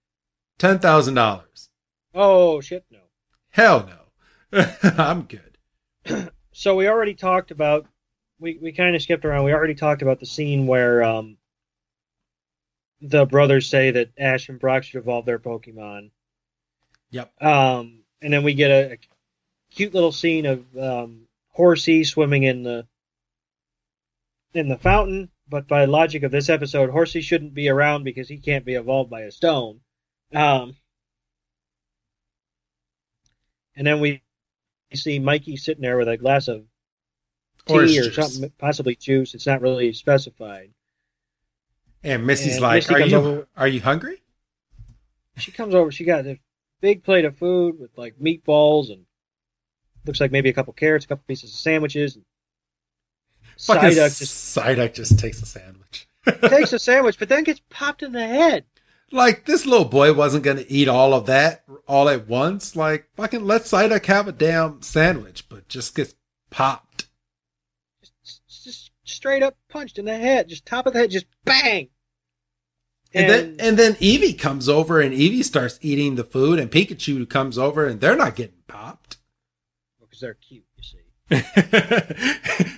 [0.59, 1.69] $10,000.
[2.15, 2.99] oh shit, no.
[3.51, 3.89] Hell
[4.53, 4.67] no.
[4.99, 5.59] I'm good.
[6.51, 7.87] So we already talked about
[8.41, 9.45] we we kind of skipped around.
[9.45, 11.37] We already talked about the scene where um
[13.01, 16.11] the brothers say that Ash and Brock should evolve their Pokemon.
[17.11, 17.43] Yep.
[17.43, 18.99] Um, and then we get a, a
[19.71, 22.87] cute little scene of um, Horsea swimming in the
[24.55, 25.31] in the fountain.
[25.49, 29.09] But by logic of this episode, Horsea shouldn't be around because he can't be evolved
[29.09, 29.81] by a stone.
[30.35, 30.77] Um,
[33.75, 34.23] and then we
[34.93, 36.65] see Mikey sitting there with a glass of
[37.69, 38.15] tea or juice.
[38.15, 39.35] something, possibly juice.
[39.35, 40.71] It's not really specified.
[42.03, 44.23] And Missy's And like, Missy are you, over- are you hungry?
[45.37, 45.91] She comes over.
[45.93, 46.39] She got a
[46.81, 49.05] big plate of food with like meatballs and
[50.07, 52.17] looks like maybe a couple carrots, a couple pieces of sandwiches.
[52.17, 52.25] And
[53.59, 56.09] Fucking Psyduck just Psyduck just takes a sandwich.
[56.43, 58.65] takes a sandwich, but then gets popped in the head.
[59.11, 62.77] like this little boy wasn't gonna eat all of that all at once.
[62.77, 66.15] Like fucking let Psyduck have a damn sandwich, but just gets
[66.51, 66.88] popped.
[69.09, 71.89] Straight up punched in the head, just top of the head, just bang.
[73.15, 77.29] And, then and then Eevee comes over and Eevee starts eating the food and Pikachu
[77.29, 79.17] comes over and they're not getting popped.
[79.99, 80.99] because they're cute, you see.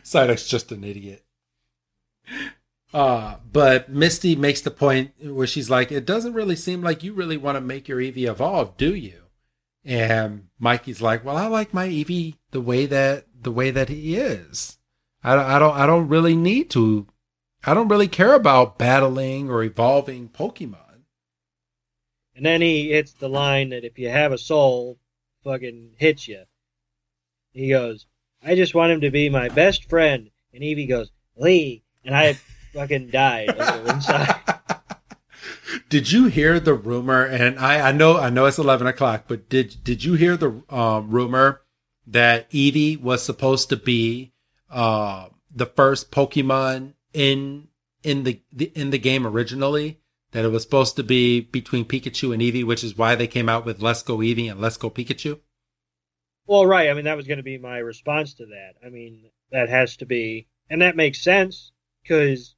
[0.04, 1.24] Psyduck's just an idiot.
[2.94, 7.12] Uh, but Misty makes the point where she's like, it doesn't really seem like you
[7.12, 9.22] really want to make your Eevee evolve, do you?
[9.84, 14.16] And Mikey's like, well, I like my Eevee the way that, the way that he
[14.16, 14.78] is.
[15.22, 17.06] I don't, I don't, I don't really need to,
[17.64, 21.02] I don't really care about battling or evolving Pokemon.
[22.34, 24.98] And then he hits the line that if you have a soul,
[25.44, 26.42] fucking hits you.
[27.52, 28.06] He goes,
[28.42, 30.30] I just want him to be my best friend.
[30.54, 31.82] And Eevee goes, Lee.
[32.04, 32.32] And I
[32.72, 33.50] fucking died
[33.86, 34.40] inside.
[35.90, 37.24] did you hear the rumor?
[37.24, 40.62] And I, I know, I know it's 11 o'clock, but did, did you hear the
[40.70, 41.62] um, rumor
[42.06, 44.32] that Eevee was supposed to be,
[44.70, 47.68] uh, the first Pokemon in,
[48.02, 50.00] in the, the, in the game originally?
[50.32, 53.48] That it was supposed to be between Pikachu and Eevee, which is why they came
[53.48, 55.40] out with Let's Go Eevee and Let's Go Pikachu?
[56.46, 56.88] Well, right.
[56.88, 58.74] I mean, that was going to be my response to that.
[58.84, 62.54] I mean, that has to be, and that makes sense because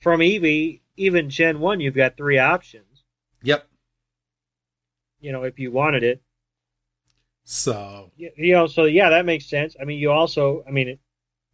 [0.00, 3.04] from Eevee, even Gen 1, you've got three options.
[3.42, 3.66] Yep.
[5.20, 6.22] You know, if you wanted it.
[7.48, 9.76] So, You know, so yeah, that makes sense.
[9.80, 11.00] I mean, you also, I mean, it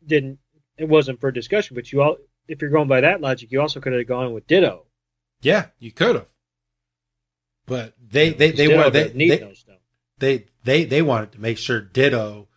[0.07, 0.38] didn't,
[0.78, 2.16] it wasn't for discussion, but you all,
[2.49, 4.86] if you're going by that logic, you also could have gone with Ditto.
[5.43, 6.26] yeah, you could have.
[7.66, 9.76] But they, they, they, Ditto were, they, they, stone.
[10.18, 12.49] they they they wanted to make sure Ditto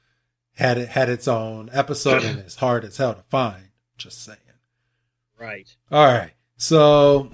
[0.55, 3.69] had it had its own episode and it's hard as hell to find.
[3.97, 4.39] Just saying.
[5.37, 5.75] Right.
[5.91, 6.31] All right.
[6.57, 7.29] So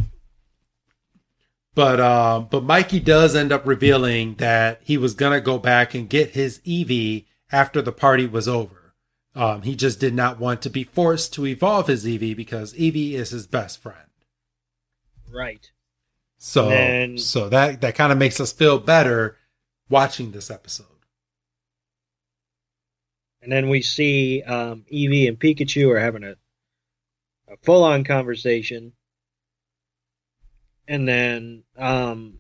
[1.74, 6.10] but um but Mikey does end up revealing that he was gonna go back and
[6.10, 8.94] get his Eevee after the party was over.
[9.36, 13.14] Um he just did not want to be forced to evolve his Eevee because Eevee
[13.14, 13.98] is his best friend.
[15.30, 15.72] Right.
[16.38, 19.38] So And- so that that kind of makes us feel better
[19.90, 20.86] watching this episode.
[23.42, 26.36] And then we see um, Eevee and Pikachu are having a,
[27.52, 28.94] a full on conversation.
[30.88, 32.40] And then um,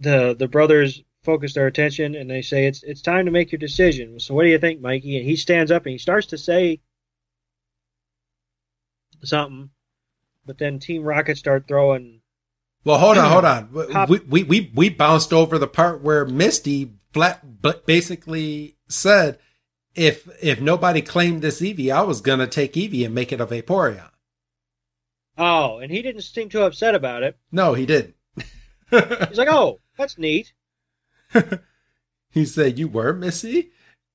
[0.00, 3.58] the the brothers focus their attention and they say it's it's time to make your
[3.58, 4.18] decision.
[4.18, 5.18] So what do you think, Mikey?
[5.18, 6.80] And he stands up and he starts to say
[9.22, 9.70] something,
[10.46, 12.20] but then Team Rocket start throwing
[12.84, 13.88] Well, hold on, hold on.
[13.92, 19.38] Pop- We, we we we bounced over the part where Misty flat but basically said,
[19.94, 23.46] if if nobody claimed this Eevee, I was gonna take Eevee and make it a
[23.46, 24.10] Vaporeon.
[25.38, 27.38] Oh, and he didn't seem too upset about it.
[27.52, 28.16] No, he didn't.
[28.90, 30.52] He's like, "Oh, that's neat."
[32.30, 33.70] he said, "You were Missy,"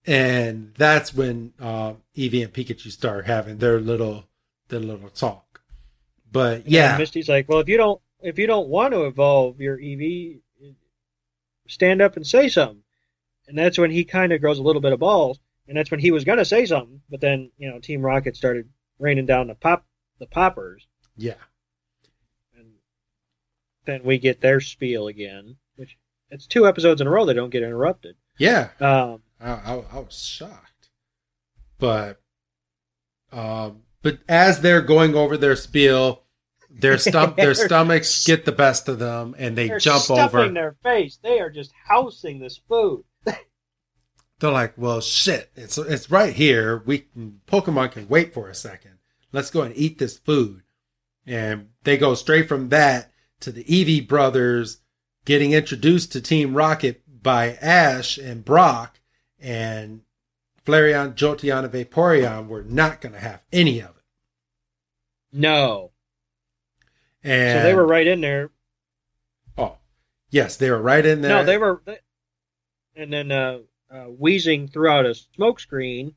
[0.06, 4.26] and that's when uh, Eevee and Pikachu start having their little
[4.68, 5.62] their little talk.
[6.30, 9.62] But yeah, And Misty's like, "Well, if you don't if you don't want to evolve
[9.62, 10.40] your Eevee,
[11.68, 12.84] stand up and say something."
[13.48, 16.00] And that's when he kind of grows a little bit of balls, and that's when
[16.00, 18.70] he was gonna say something, but then you know Team Rocket started
[19.00, 19.86] raining down the pop
[20.20, 20.88] the poppers,
[21.18, 21.34] yeah,
[22.58, 22.74] and
[23.86, 25.98] then we get their spiel again, which
[26.30, 28.16] it's two episodes in a row they don't get interrupted.
[28.38, 28.70] yeah.
[28.80, 30.90] Um, I, I, I was shocked.
[31.80, 32.22] But
[33.32, 36.24] um, but as they're going over their spiel,
[36.70, 40.48] their stum- their stomachs get the best of them, and they they're jump over.
[40.50, 41.20] their face.
[41.22, 43.04] They are just housing this food.
[44.40, 45.52] They're like, "Well, shit!
[45.56, 46.82] It's it's right here.
[46.86, 48.98] We can, Pokemon can wait for a second.
[49.32, 50.63] Let's go and eat this food."
[51.26, 53.12] And they go straight from that
[53.42, 54.78] to the Eevee brothers
[55.26, 59.00] getting introduced to Team Rocket by Ash and Brock,
[59.40, 60.02] and
[60.66, 64.04] Flareon, Jolteon, and Vaporeon were not going to have any of it.
[65.32, 65.92] No,
[67.24, 68.52] And so they were right in there
[69.58, 69.78] Oh,
[70.30, 71.38] yes, they were right in there.
[71.38, 72.00] No, they were, they,
[72.96, 73.60] and then uh,
[73.92, 76.16] uh, Weezing throughout a smoke screen,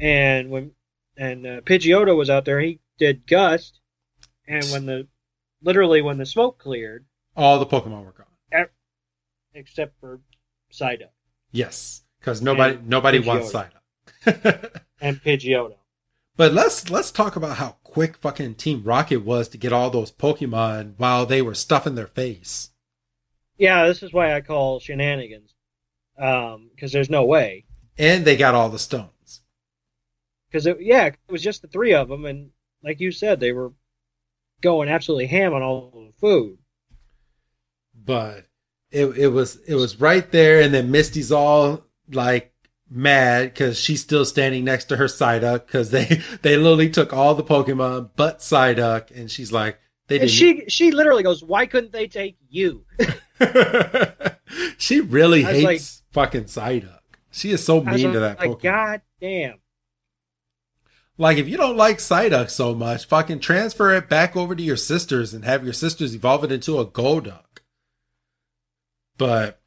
[0.00, 0.72] and when
[1.16, 3.80] and uh, Pidgeotto was out there, he did gust,
[4.48, 5.06] and when the
[5.62, 8.66] literally when the smoke cleared, all the Pokemon were gone.
[9.54, 10.20] except for
[10.72, 11.10] Psyduck
[11.52, 13.72] Yes, because nobody And nobody wants Pidgeotto.
[14.24, 14.82] Psyduck.
[15.00, 15.76] and Pidgeotto.
[16.36, 20.12] But let's let's talk about how quick fucking Team Rocket was to get all those
[20.12, 22.70] Pokemon while they were stuffing their face.
[23.56, 25.54] Yeah, this is why I call shenanigans,
[26.18, 27.64] um, because there's no way.
[27.96, 29.40] And they got all the stones.
[30.50, 32.50] Because yeah, it was just the three of them, and
[32.84, 33.72] like you said, they were
[34.60, 36.58] going absolutely ham on all the food.
[37.94, 38.46] But
[38.90, 42.52] it it was it was right there, and then Misty's all like
[42.88, 46.04] mad because she's still standing next to her Psyduck because they
[46.42, 49.78] they literally took all the Pokemon but Psyduck, and she's like
[50.08, 50.30] they didn't.
[50.30, 52.84] she she literally goes, "Why couldn't they take you?"
[54.78, 57.00] she really hates fucking Psyduck.
[57.32, 58.62] She is so mean to that like, Pokemon.
[58.62, 59.58] God damn.
[61.18, 64.76] Like, if you don't like Psyduck so much, fucking transfer it back over to your
[64.76, 67.62] sisters and have your sisters evolve it into a Golduck.
[69.16, 69.60] But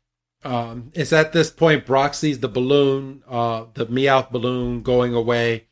[0.44, 5.66] um, it's at this point Brock sees the balloon, uh, the Meowth balloon going away,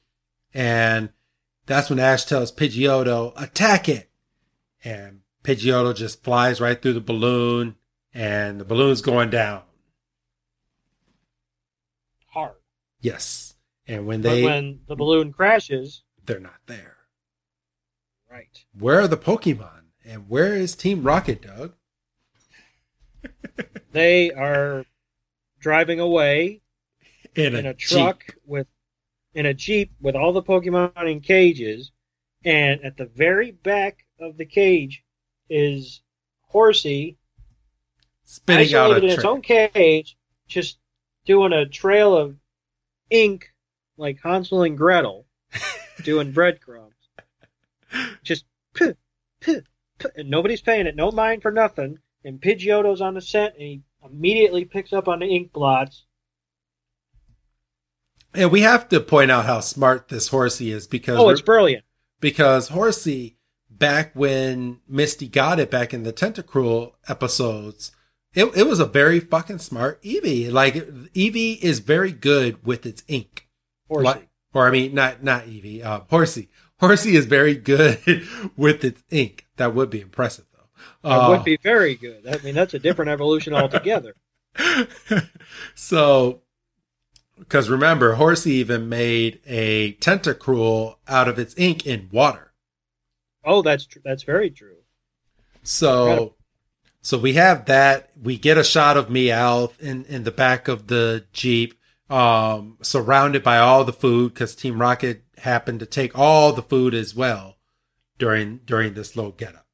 [0.53, 1.09] and
[1.67, 4.09] that's when Ash tells Pidgeotto, attack it!
[4.83, 7.75] And Pidgeotto just flies right through the balloon,
[8.13, 9.61] and the balloon's going down.
[12.27, 12.55] Hard.
[12.99, 13.46] Yes.
[13.87, 16.97] And when But they, when the balloon crashes, they're not there.
[18.29, 18.65] right.
[18.77, 19.83] Where are the Pokemon?
[20.05, 21.73] And where is Team Rocket, Doug?
[23.91, 24.85] They are
[25.59, 26.61] driving away
[27.35, 27.89] In in a Jeep.
[27.89, 28.67] truck with
[29.33, 31.91] in a jeep with all the Pokemon in cages,
[32.43, 35.03] and at the very back of the cage
[35.49, 36.01] is
[36.41, 37.17] Horsea
[38.23, 40.17] spitting out a in its own cage,
[40.47, 40.77] just
[41.25, 42.35] doing a trail of
[43.09, 43.51] ink
[43.97, 45.25] like Hansel and Gretel
[46.03, 46.93] doing breadcrumbs.
[48.23, 48.93] Just puh,
[49.41, 49.61] puh,
[49.99, 51.99] puh, and nobody's paying it no mind for nothing.
[52.23, 56.05] And Pidgeotto's on the scent, and he immediately picks up on the ink blots.
[58.33, 61.85] And we have to point out how smart this Horsea is because Oh, it's brilliant.
[62.19, 63.37] because Horsea,
[63.69, 67.91] back when Misty got it back in the Tentacruel episodes,
[68.33, 70.51] it, it was a very fucking smart Eevee.
[70.51, 73.46] Like Eevee is very good with its ink.
[73.89, 74.27] Horsea.
[74.53, 76.49] Or I mean, not not Eevee, uh, Horsea.
[76.79, 77.99] Horsea is very good
[78.57, 79.45] with its ink.
[79.57, 81.09] That would be impressive, though.
[81.09, 82.27] That Uh, would be very good.
[82.27, 84.15] I mean, that's a different evolution altogether.
[85.75, 86.41] so,
[87.39, 92.53] because remember, Horsea even made a Tentacruel out of its ink in water.
[93.43, 94.77] Oh, that's tr- that's very true.
[95.63, 96.35] So,
[97.01, 98.09] so we have that.
[98.21, 101.73] We get a shot of Meowth in in the back of the jeep,
[102.09, 106.93] um, surrounded by all the food because Team Rocket happened to take all the food
[106.93, 107.57] as well
[108.17, 109.65] during during this little getup.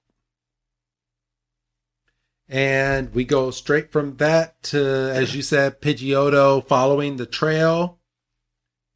[2.49, 7.99] And we go straight from that to, as you said, Pidgeotto following the trail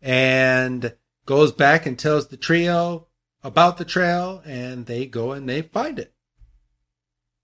[0.01, 0.93] and
[1.25, 3.07] goes back and tells the trio
[3.43, 6.13] about the trail and they go and they find it.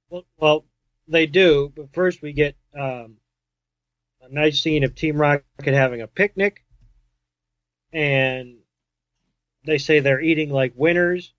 [0.10, 0.66] Well, well,
[1.08, 3.16] they do, but first we get um,
[4.24, 6.64] a nice scene of Team Rocket having a picnic,
[7.92, 8.58] and
[9.66, 11.34] they say they're eating like winners.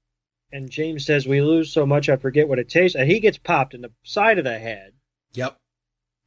[0.52, 3.38] And James says, "We lose so much, I forget what it tastes." And he gets
[3.38, 4.92] popped in the side of the head.
[5.32, 5.58] Yep.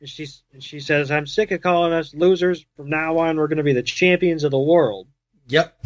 [0.02, 2.66] And she and she says, "I'm sick of calling us losers.
[2.76, 5.08] From now on, we're going to be the champions of the world."
[5.48, 5.86] Yep.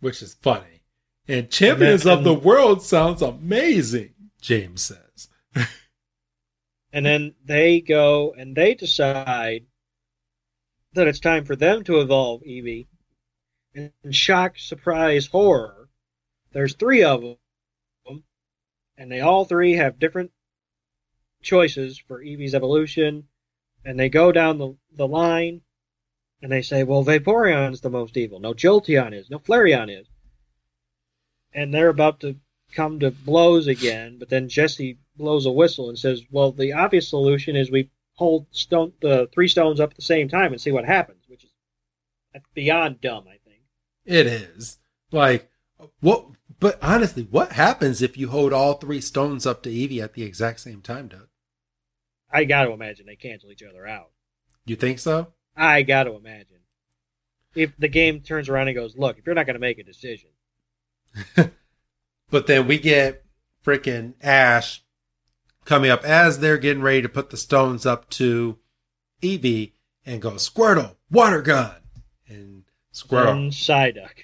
[0.00, 0.82] Which is funny.
[1.28, 5.28] And Champions then- of the World sounds amazing, James says.
[6.96, 9.66] And then they go and they decide
[10.94, 12.86] that it's time for them to evolve Eevee.
[13.74, 15.90] And shock, surprise, horror,
[16.52, 18.24] there's three of them,
[18.96, 20.30] and they all three have different
[21.42, 23.24] choices for Eevee's evolution.
[23.84, 25.60] And they go down the, the line,
[26.40, 28.40] and they say, well, Vaporeon's the most evil.
[28.40, 29.28] No, Jolteon is.
[29.28, 30.06] No, Flareon is.
[31.52, 32.36] And they're about to
[32.72, 37.08] come to blows again, but then Jessie blows a whistle and says, "Well, the obvious
[37.08, 40.70] solution is we hold stone the three stones up at the same time and see
[40.70, 41.50] what happens," which is
[42.54, 43.62] beyond dumb, I think.
[44.04, 44.78] It is.
[45.10, 45.50] Like,
[46.00, 46.26] what?
[46.58, 50.22] But honestly, what happens if you hold all three stones up to Eevee at the
[50.22, 51.28] exact same time, Doug?
[52.30, 54.10] I got to imagine they cancel each other out.
[54.64, 55.32] You think so?
[55.56, 56.60] I got to imagine
[57.54, 59.84] if the game turns around and goes, "Look, if you're not going to make a
[59.84, 60.30] decision,
[62.30, 63.24] But then we get
[63.64, 64.82] freaking Ash
[65.66, 68.56] coming up as they're getting ready to put the stones up to
[69.20, 69.72] Eevee
[70.06, 71.74] and go, Squirtle, water gun.
[72.28, 72.62] And
[72.94, 74.20] Squirtle, then Psyduck."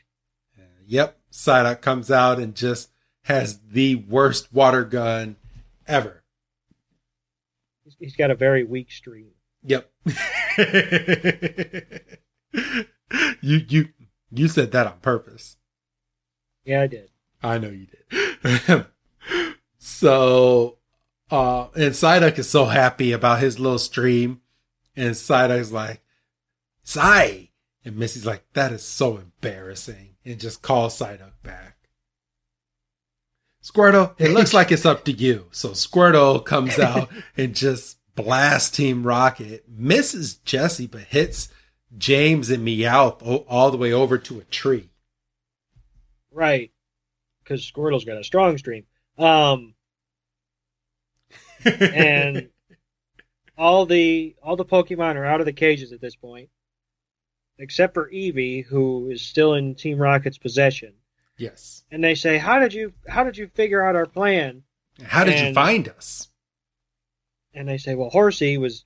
[0.59, 2.91] uh, yep, Psyduck comes out and just
[3.25, 5.37] has the worst water gun
[5.87, 6.23] ever.
[7.85, 9.33] He's- He's got a very weak stream.
[9.65, 9.91] Yep.
[13.41, 13.89] you you
[14.33, 15.57] you said that on purpose.
[16.65, 17.11] Yeah, I did.
[17.43, 18.87] I know you did.
[19.79, 20.79] so,
[21.33, 24.43] uh, and Psyduck is so happy about his little stream.
[24.95, 26.03] And Psyduck's like,
[26.85, 27.47] Psy!
[27.85, 30.17] And Missy's like, that is so embarrassing.
[30.27, 31.89] And just calls Psyduck back.
[33.65, 35.47] Squirtle, it looks like it's up to you.
[35.53, 41.49] So Squirtle comes out and just blasts Team Rocket, misses Jessie, but hits
[41.97, 44.91] James and Meowth all the way over to a tree.
[46.31, 46.73] Right.
[47.43, 48.85] Because Squirtle's got a strong stream.
[49.17, 49.75] Um,
[51.65, 52.49] and
[53.57, 56.49] all the all the Pokemon are out of the cages at this point,
[57.59, 60.95] except for Eevee, who is still in Team Rocket's possession.
[61.39, 61.83] Yes.
[61.91, 64.63] And they say, "How did you How did you figure out our plan?
[65.03, 66.29] How did And- you find us?"
[67.55, 68.85] And they say, "Well, Horsea was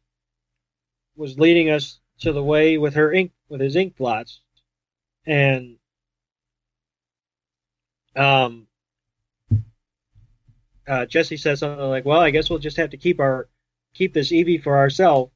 [1.16, 4.40] was leading us to the way with her ink with his ink blots,
[5.26, 5.78] and
[8.14, 8.66] um."
[10.87, 13.49] Uh, Jessie says something like, "Well, I guess we'll just have to keep our
[13.95, 15.32] keep this Eevee for ourselves."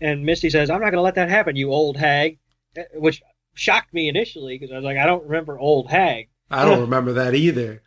[0.00, 2.38] And Misty says, "I'm not going to let that happen, you old hag,"
[2.76, 3.22] eh, which
[3.54, 7.12] shocked me initially because I was like, "I don't remember old hag." I don't remember
[7.14, 7.82] that either.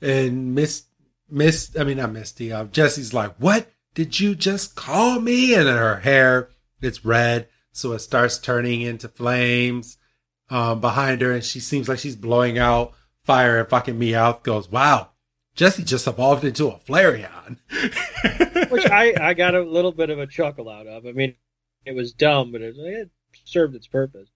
[0.00, 0.84] And Miss
[1.28, 3.68] Miss I mean not Misty, uh, Jessie's like, What?
[3.94, 5.54] Did you just call me?
[5.54, 6.50] And her hair
[6.82, 9.98] it's red, so it starts turning into flames
[10.48, 12.92] um behind her and she seems like she's blowing out
[13.24, 15.10] fire and fucking me Meowth goes, Wow,
[15.56, 17.58] Jessie just evolved into a Flareon.
[18.70, 21.06] which I, I got a little bit of a chuckle out of.
[21.06, 21.34] I mean,
[21.84, 23.10] it was dumb, but it, it
[23.44, 24.28] served its purpose.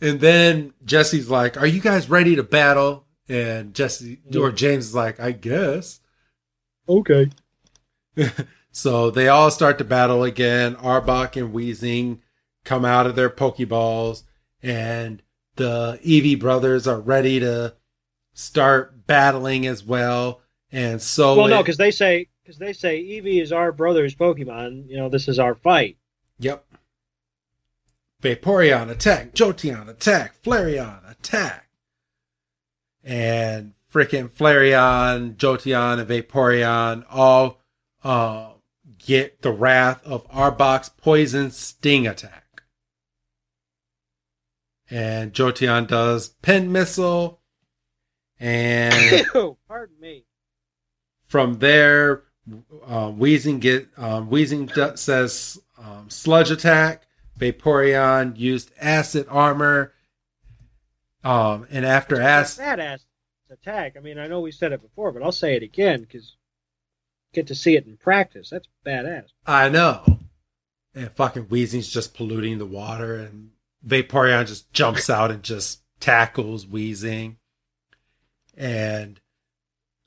[0.00, 3.06] And then Jessie's like, Are you guys ready to battle?
[3.28, 6.00] And Jessie or James is like, I guess.
[6.88, 7.30] Okay.
[8.76, 10.74] So they all start to battle again.
[10.74, 12.18] Arbok and Weezing
[12.64, 14.24] come out of their Pokeballs,
[14.64, 15.22] and
[15.54, 17.76] the Eevee brothers are ready to
[18.34, 20.42] start battling as well.
[20.70, 24.88] And so, Well, no, because they say because they say Eevee is our brother's Pokemon.
[24.88, 25.96] You know, this is our fight.
[26.38, 26.66] yep.
[28.22, 31.68] Vaporeon attack, Jolteon attack, Flareon attack,
[33.02, 37.60] and freaking Flareon, Jolteon, and Vaporeon all
[38.02, 38.52] uh,
[38.98, 42.62] get the wrath of Arbok's poison sting attack.
[44.90, 47.40] And Jolteon does pin missile,
[48.40, 49.26] and
[49.68, 50.24] Pardon me.
[51.24, 52.24] from there,
[52.86, 57.06] um, Weezing get um, Weezing says um, sludge attack.
[57.38, 59.92] Vaporeon used acid armor.
[61.24, 63.00] Um, and after acid, badass
[63.50, 63.96] attack.
[63.96, 66.36] I mean, I know we said it before, but I'll say it again because
[67.32, 68.50] get to see it in practice.
[68.50, 69.28] That's badass.
[69.46, 70.20] I know.
[70.94, 73.50] And fucking Weezing's just polluting the water, and
[73.86, 77.36] Vaporeon just jumps out and just tackles Weezing.
[78.56, 79.20] And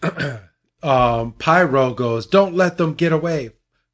[0.84, 3.52] um, Pyro goes, Don't let them get away.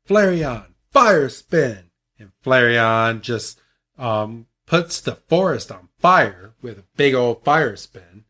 [0.08, 1.90] Flareon, fire spin.
[2.20, 3.60] And Flareon just
[3.98, 8.26] um, puts the forest on fire with a big old fire spin.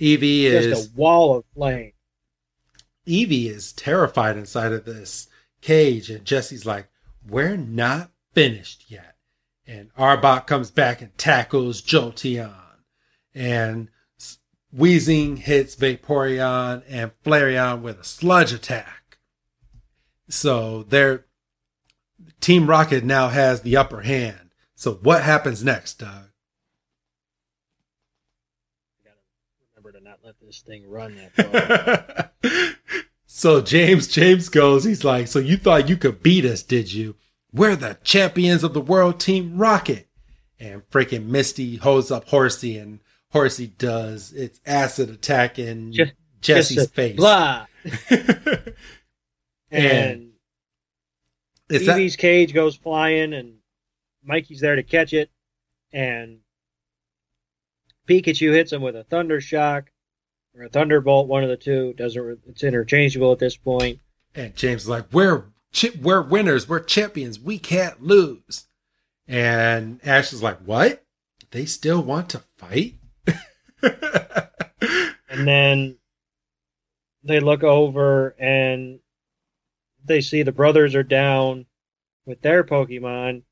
[0.00, 0.88] Eevee is.
[0.88, 1.92] A wall of flame.
[3.06, 5.28] Eevee is terrified inside of this
[5.60, 6.88] cage, and Jessie's like,
[7.26, 9.16] We're not finished yet.
[9.66, 12.52] And Arbok comes back and tackles Jolteon.
[13.34, 13.88] And
[14.76, 19.18] Weezing hits Vaporeon and Flareon with a sludge attack.
[20.28, 21.26] So their
[22.40, 24.50] Team Rocket now has the upper hand.
[24.74, 26.30] So what happens next, Doug?
[29.76, 32.64] Remember to not let this thing run that far.
[33.26, 37.14] so James James goes, he's like, so you thought you could beat us, did you?
[37.52, 40.08] We're the champions of the world team rocket.
[40.58, 43.00] And freaking Misty holds up Horsea and
[43.32, 47.16] Horsea does its acid attack in Just- Jessie's Just face.
[47.16, 47.66] Blah.
[49.70, 50.32] And And
[51.70, 53.54] It's that, cage goes flying, and
[54.22, 55.30] Mikey's there to catch it,
[55.92, 56.40] and
[58.06, 59.90] Pikachu hits him with a Thunder Shock
[60.54, 61.94] or a Thunderbolt, one of the two.
[61.94, 64.00] Doesn't it's interchangeable at this point.
[64.34, 68.66] and James is like, we're chi- we're winners, we're champions, we can't lose.
[69.26, 71.02] And Ash is like, what?
[71.52, 72.96] They still want to fight?
[75.32, 75.96] And then
[77.24, 79.00] they look over and
[80.04, 81.64] they see the brothers are down
[82.26, 83.42] with their Pokemon.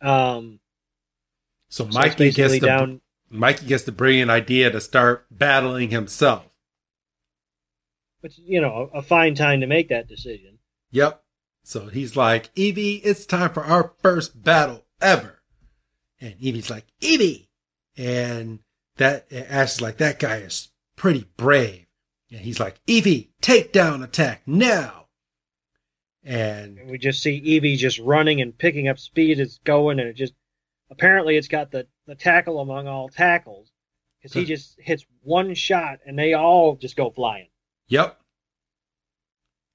[0.00, 0.60] Um,
[1.68, 3.00] so so Mikey gets the down.
[3.28, 6.46] Mikey gets the brilliant idea to start battling himself.
[8.22, 10.58] Which you know, a fine time to make that decision.
[10.90, 11.22] Yep.
[11.62, 15.42] So he's like, Eevee, it's time for our first battle ever.
[16.18, 17.48] And Eevee's like, Eevee.
[18.00, 18.60] And
[18.96, 21.84] that and Ash is like, that guy is pretty brave.
[22.30, 25.08] And he's like, Eevee, take down attack now.
[26.24, 29.38] And And we just see Eevee just running and picking up speed.
[29.38, 30.32] It's going, and it just
[30.90, 33.70] apparently it's got the the tackle among all tackles.
[34.18, 37.48] because he just hits one shot and they all just go flying.
[37.88, 38.18] Yep.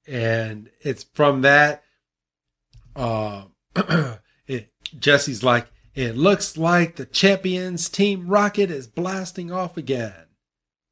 [0.08, 1.84] And it's from that.
[2.96, 3.46] Uh,
[4.48, 10.26] it, Jessie's like, it looks like the champions team Rocket is blasting off again.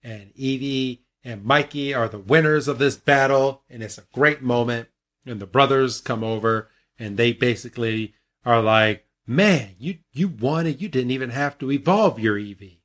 [0.01, 3.63] And Eevee and Mikey are the winners of this battle.
[3.69, 4.87] And it's a great moment.
[5.25, 8.13] And the brothers come over and they basically
[8.45, 10.79] are like, man, you, you won it.
[10.79, 12.79] You didn't even have to evolve your Eevee.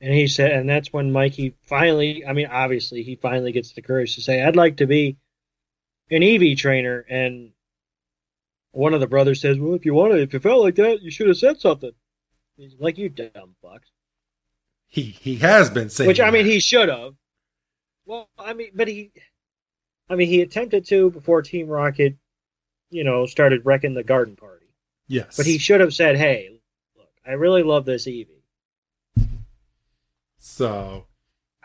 [0.00, 3.82] And he said, and that's when Mikey finally, I mean, obviously, he finally gets the
[3.82, 5.16] courage to say, I'd like to be
[6.10, 7.06] an Eevee trainer.
[7.08, 7.51] And
[8.72, 11.10] one of the brothers says, Well, if you wanted, if you felt like that, you
[11.10, 11.92] should have said something.
[12.56, 13.90] He's like, You dumb fucks.
[14.88, 16.52] He, he has been saying Which, I mean, that.
[16.52, 17.14] he should have.
[18.04, 19.10] Well, I mean, but he,
[20.10, 22.16] I mean, he attempted to before Team Rocket,
[22.90, 24.66] you know, started wrecking the garden party.
[25.08, 25.36] yes.
[25.36, 26.60] But he should have said, Hey,
[26.96, 28.26] look, I really love this Eevee.
[30.38, 31.06] So,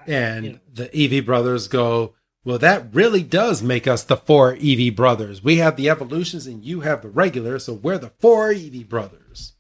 [0.06, 0.60] and You know.
[0.74, 2.14] the Eevee brothers go,
[2.48, 5.44] well, that really does make us the four Eevee brothers.
[5.44, 9.56] We have the evolutions and you have the regular, so we're the four Eevee brothers.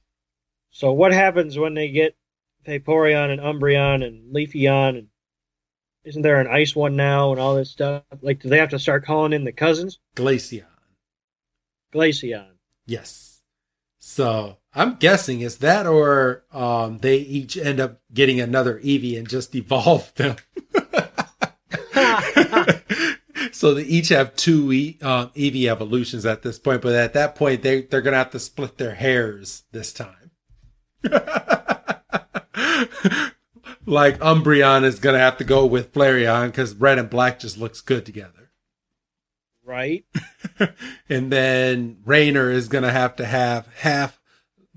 [0.72, 2.16] So what happens when they get
[2.66, 5.08] Vaporeon and Umbreon and Leafeon and
[6.06, 8.04] isn't there an ice one now and all this stuff?
[8.22, 10.00] Like, do they have to start calling in the cousins?
[10.16, 10.64] Glaceon.
[11.94, 12.52] Glaceon.
[12.86, 13.42] Yes.
[14.00, 19.28] So I'm guessing it's that or um, they each end up getting another Eevee and
[19.28, 20.38] just evolve them.
[23.52, 27.36] so they each have two e- um, Eevee evolutions at this point, but at that
[27.36, 30.32] point they they're gonna have to split their hairs this time.
[33.86, 37.82] like Umbreon is gonna have to go with Flareon because red and black just looks
[37.82, 38.52] good together.
[39.64, 40.06] right?
[41.10, 44.20] and then Rainer is gonna have to have half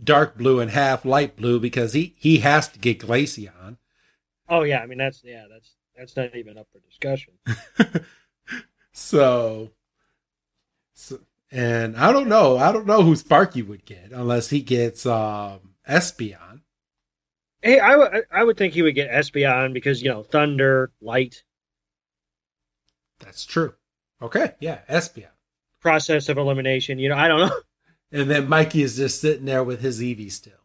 [0.03, 3.77] dark blue and half light blue because he he has to get Glaceon.
[4.49, 7.35] Oh yeah, I mean that's yeah, that's that's not even up for discussion.
[8.93, 9.71] So,
[10.95, 11.21] so
[11.53, 15.75] and I don't know, I don't know who Sparky would get unless he gets um
[15.89, 16.63] Espeon.
[17.63, 21.45] Hey, I would I would think he would get Espeon because you know thunder, light,
[23.21, 23.75] That's true.
[24.21, 25.31] Okay, yeah, Espeon.
[25.81, 26.99] process of elimination.
[26.99, 27.57] You know, I don't know.
[28.13, 30.59] And then Mikey is just sitting there with his Eevee still.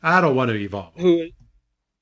[0.00, 0.92] I don't want to evolve.
[0.96, 1.30] who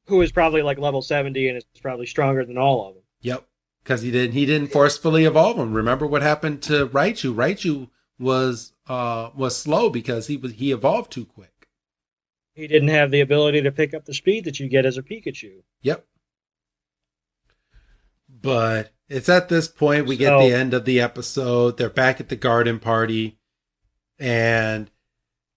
[0.07, 3.05] who is probably like level seventy and is probably stronger than all of them.
[3.23, 3.47] Yep.
[3.83, 5.73] Because he didn't he didn't forcefully evolve him.
[5.73, 7.35] Remember what happened to Raichu?
[7.35, 7.89] Raichu
[8.19, 11.69] was uh was slow because he was he evolved too quick.
[12.55, 15.03] He didn't have the ability to pick up the speed that you get as a
[15.03, 15.63] Pikachu.
[15.81, 16.07] Yep.
[18.29, 21.77] But it's at this point we get the end of the episode.
[21.77, 23.39] They're back at the garden party,
[24.19, 24.91] and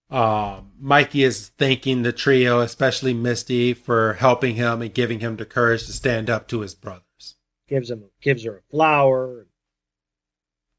[0.09, 5.45] um, Mikey is thanking the trio, especially Misty, for helping him and giving him the
[5.45, 7.35] courage to stand up to his brothers.
[7.67, 9.47] Gives him gives her a flower.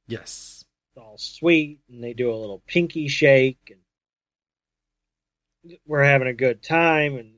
[0.08, 0.64] Yes.
[0.94, 3.58] it's all sweet, and they do a little pinky shake,
[5.64, 7.16] and we're having a good time.
[7.16, 7.32] And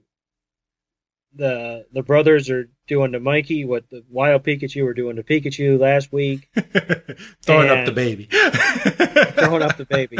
[1.35, 5.79] the the brothers are doing to Mikey what the wild Pikachu were doing to Pikachu
[5.79, 6.51] last week,
[7.43, 8.25] Throwing up the baby.
[8.27, 10.19] throwing up the baby.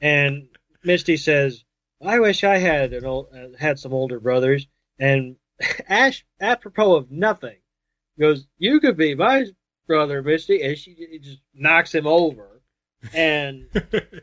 [0.00, 0.48] And
[0.84, 1.64] Misty says,
[2.04, 4.66] "I wish I had an old, uh, had some older brothers."
[4.98, 5.36] And
[5.88, 7.56] Ash, apropos of nothing,
[8.18, 9.46] goes, "You could be my
[9.86, 12.62] brother, Misty," and she just knocks him over.
[13.12, 13.66] And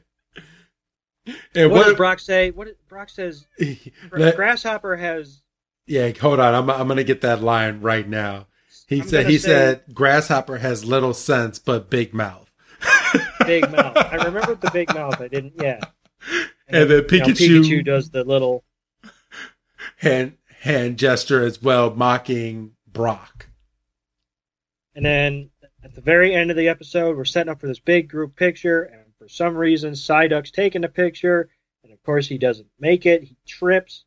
[1.56, 2.52] and what, does Brock say?
[2.52, 3.46] What Brock says?
[4.12, 5.42] Let- Grasshopper has.
[5.86, 6.56] yeah, hold on.
[6.56, 8.48] I'm, I'm going to get that line right now.
[8.88, 12.50] He I'm said he say said grasshopper has little sense but big mouth.
[13.46, 13.96] big mouth.
[13.98, 15.22] I remember the big mouth.
[15.22, 15.54] I didn't.
[15.62, 15.80] Yeah.
[16.68, 18.64] And then you know, Pikachu- Pikachu does the little.
[19.98, 23.48] hand hand gesture as well, mocking Brock.
[24.96, 25.50] And then
[25.84, 28.84] at the very end of the episode, we're setting up for this big group picture,
[28.84, 31.50] and for some reason, Psyduck's taking the picture,
[31.84, 33.24] and of course he doesn't make it.
[33.24, 34.04] He trips,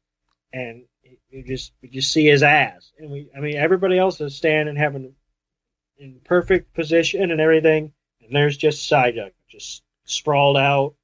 [0.53, 0.85] and
[1.31, 2.93] you just you just see his ass.
[2.99, 5.15] And we, I mean, everybody else is standing, having
[5.99, 10.95] in perfect position and everything, and there's just Psyduck just sprawled out.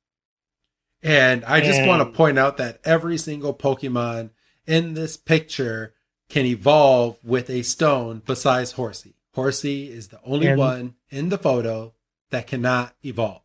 [1.03, 4.31] And I just want to point out that every single Pokemon
[4.67, 5.95] in this picture
[6.29, 9.15] can evolve with a stone besides Horsea.
[9.35, 11.95] Horsea is the only And- one in the photo
[12.31, 13.43] that cannot evolve.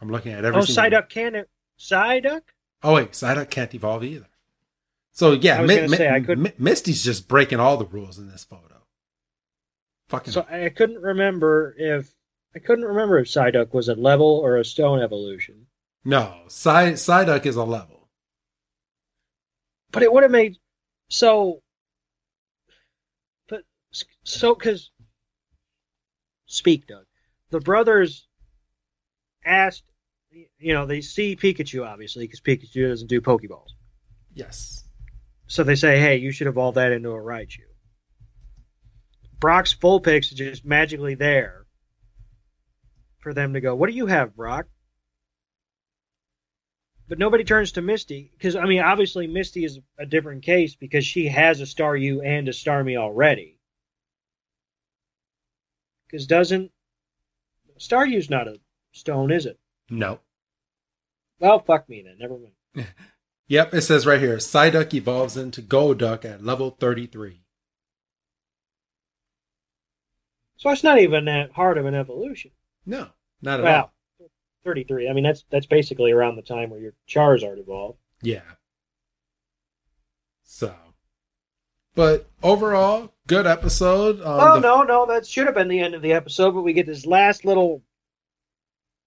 [0.00, 2.42] I'm looking at every oh, single Psyduck can it Psyduck?
[2.82, 4.28] Oh wait, Psyduck can't evolve either.
[5.12, 8.28] So yeah, Mi- Mi- say, I could- Mi- Misty's just breaking all the rules in
[8.28, 8.82] this photo.
[10.08, 12.12] Fucking So I couldn't remember if
[12.54, 15.65] I couldn't remember if Psyduck was a level or a stone evolution.
[16.06, 18.08] No, Psy- Psyduck is a level.
[19.90, 20.56] but it would have made
[21.08, 21.62] so.
[23.48, 23.62] But
[24.24, 24.90] so because
[26.46, 27.04] speak, Doug.
[27.50, 28.26] The brothers
[29.44, 29.84] asked,
[30.30, 33.70] you know, they see Pikachu obviously because Pikachu doesn't do Pokeballs.
[34.34, 34.84] Yes.
[35.46, 37.60] So they say, hey, you should evolve that into a Raichu.
[39.38, 41.66] Brock's Vulpix is just magically there
[43.18, 44.66] for them to go, what do you have, Brock?
[47.08, 51.06] But nobody turns to Misty because, I mean, obviously Misty is a different case because
[51.06, 53.58] she has a Staryu and a Starmie already.
[56.06, 56.72] Because doesn't.
[57.78, 58.58] Staryu's not a
[58.92, 59.58] stone, is it?
[59.90, 60.20] No.
[61.38, 62.16] Well, fuck me then.
[62.18, 62.88] Never mind.
[63.48, 67.42] Yep, it says right here Psyduck evolves into Golduck at level 33.
[70.56, 72.50] So it's not even that hard of an evolution.
[72.84, 73.92] No, not at Well, all.
[74.66, 75.08] 33.
[75.08, 77.98] I mean, that's that's basically around the time where your Charizard evolved.
[78.20, 78.40] Yeah.
[80.42, 80.74] So.
[81.94, 84.20] But overall, good episode.
[84.20, 86.62] Um, oh the- no, no, that should have been the end of the episode, but
[86.62, 87.82] we get this last little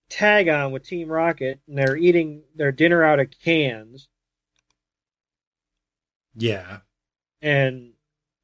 [0.10, 4.08] tag on with Team Rocket, and they're eating their dinner out of cans,
[6.36, 6.80] Yeah.
[7.44, 7.92] and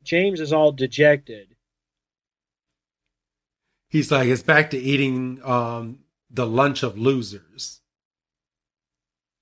[0.03, 1.55] James is all dejected.
[3.89, 5.99] He's like, it's back to eating um,
[6.35, 7.81] the lunch of losers.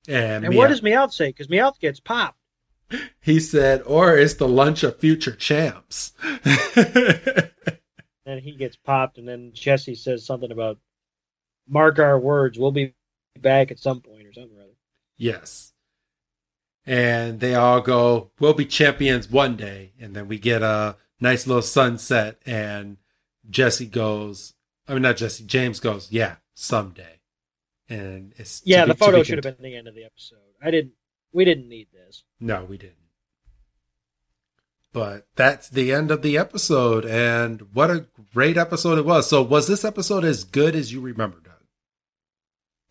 [0.08, 1.30] And, And what does Meowth say?
[1.30, 2.38] Because Meowth gets popped.
[3.22, 6.14] he said, or it's the lunch of future champs.
[8.26, 10.80] And he gets popped, and then Jessie says something about
[11.68, 12.94] mark our words, we'll be
[13.40, 14.74] back at some point or something or other.
[15.18, 15.74] yes.
[16.86, 19.94] And they all go, we'll be champions one day.
[20.00, 22.42] And then we get a nice little sunset.
[22.46, 22.98] And
[23.50, 24.54] Jessie goes,
[24.88, 27.20] I mean, not Jessie, James goes, yeah, someday.
[27.90, 30.38] And it's Yeah, the to photo should have been the end of the episode.
[30.62, 30.94] I didn't.
[31.32, 32.24] We didn't need this.
[32.40, 32.98] No, we didn't.
[34.94, 39.28] But that's the end of the episode, and what a great episode it was.
[39.28, 41.54] So, was this episode as good as you remember, Doug?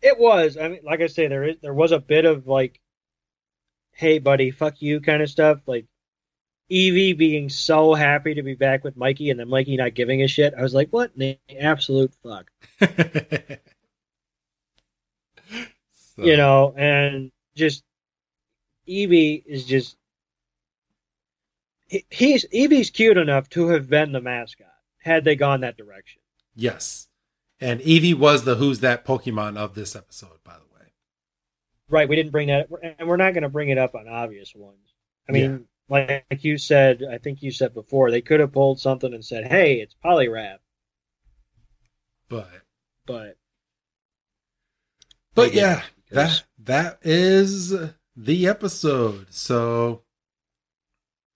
[0.01, 0.57] It was.
[0.57, 2.81] I mean, like I say, there is there was a bit of like,
[3.93, 5.61] "Hey, buddy, fuck you" kind of stuff.
[5.65, 5.85] Like
[6.71, 10.27] Eevee being so happy to be back with Mikey, and then Mikey not giving a
[10.27, 10.53] shit.
[10.57, 12.49] I was like, "What the absolute fuck?"
[16.15, 17.83] So, You know, and just
[18.87, 19.97] Eevee is just
[21.87, 24.67] he, he's Eevee's cute enough to have been the mascot
[24.99, 26.21] had they gone that direction.
[26.55, 27.07] yes,
[27.59, 30.91] and Eevee was the who's that Pokemon of this episode, by the way.
[31.89, 32.67] Right, we didn't bring that,
[32.99, 34.93] and we're not going to bring it up on obvious ones.
[35.27, 38.79] I mean, like, like you said, I think you said before, they could have pulled
[38.79, 40.57] something and said, "Hey, it's Poliwrath,"
[42.29, 42.49] But,
[43.05, 43.37] but
[45.35, 47.73] but yeah, because- that that is
[48.15, 49.27] the episode.
[49.29, 50.01] So,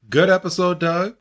[0.09, 1.17] good episode, Doug.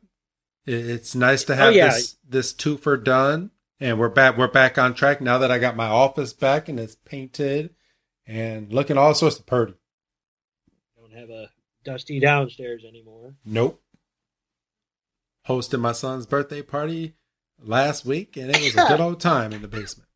[0.65, 1.89] It's nice to oh, have Oh, yeah.
[1.91, 4.37] this this twofer done, and we're back.
[4.37, 7.75] We're back on track now that I got my office back and it's painted
[8.27, 9.75] and looking all sorts of pretty.
[10.99, 11.51] don't have a
[11.87, 13.37] dusty downstairs anymore.
[13.45, 13.81] Nope.
[15.49, 17.15] Hosted my son's birthday party
[17.63, 20.09] last week, and it was a good old time in the basement.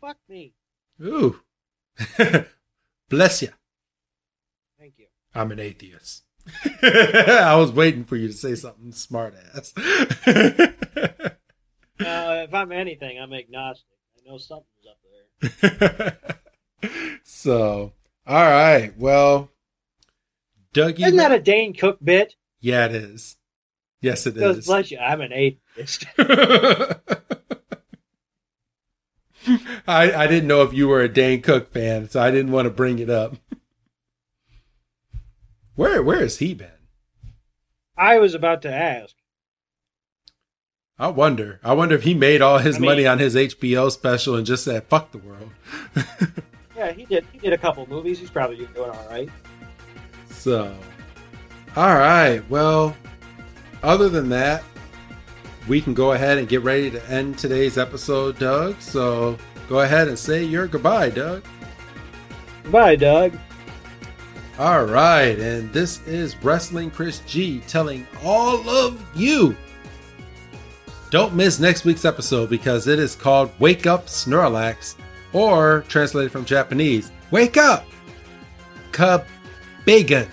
[0.00, 0.54] Fuck me.
[1.02, 1.40] Ooh,
[3.08, 3.48] bless you.
[4.78, 5.06] Thank you.
[5.34, 6.22] I'm an atheist.
[6.82, 9.74] I was waiting for you to say something smart ass.
[11.98, 13.86] Uh, if I'm anything, I'm agnostic.
[14.16, 14.98] I know something's up
[15.90, 16.18] there.
[17.24, 17.92] so,
[18.26, 18.92] all right.
[18.98, 19.50] Well,
[20.76, 21.00] Dougie.
[21.06, 22.34] Isn't that a Dane Cook bit?
[22.60, 23.36] yeah, it is.
[24.02, 24.66] Yes, it is.
[24.66, 26.04] bless you, I'm an atheist.
[29.88, 32.66] I, I didn't know if you were a Dane Cook fan, so I didn't want
[32.66, 33.36] to bring it up.
[35.76, 36.70] Where where has he been?
[37.96, 39.14] I was about to ask.
[40.98, 41.60] I wonder.
[41.62, 44.46] I wonder if he made all his I mean- money on his HBO special and
[44.46, 45.50] just said "fuck the world."
[46.76, 47.24] Yeah, he did.
[47.32, 48.18] He did a couple movies.
[48.18, 49.30] He's probably doing all right.
[50.46, 50.72] So,
[51.74, 52.40] all right.
[52.48, 52.96] Well,
[53.82, 54.62] other than that,
[55.66, 58.80] we can go ahead and get ready to end today's episode, Doug.
[58.80, 59.38] So,
[59.68, 61.42] go ahead and say your goodbye, Doug.
[62.70, 63.36] Bye, Doug.
[64.60, 65.36] All right.
[65.36, 69.56] And this is Wrestling Chris G telling all of you
[71.10, 74.94] don't miss next week's episode because it is called Wake Up Snorlax,
[75.32, 77.84] or translated from Japanese, Wake Up
[78.92, 80.28] Kabigon.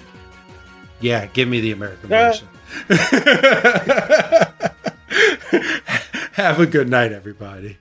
[1.04, 2.48] Yeah, give me the American version.
[6.32, 7.78] Have a good night, everybody.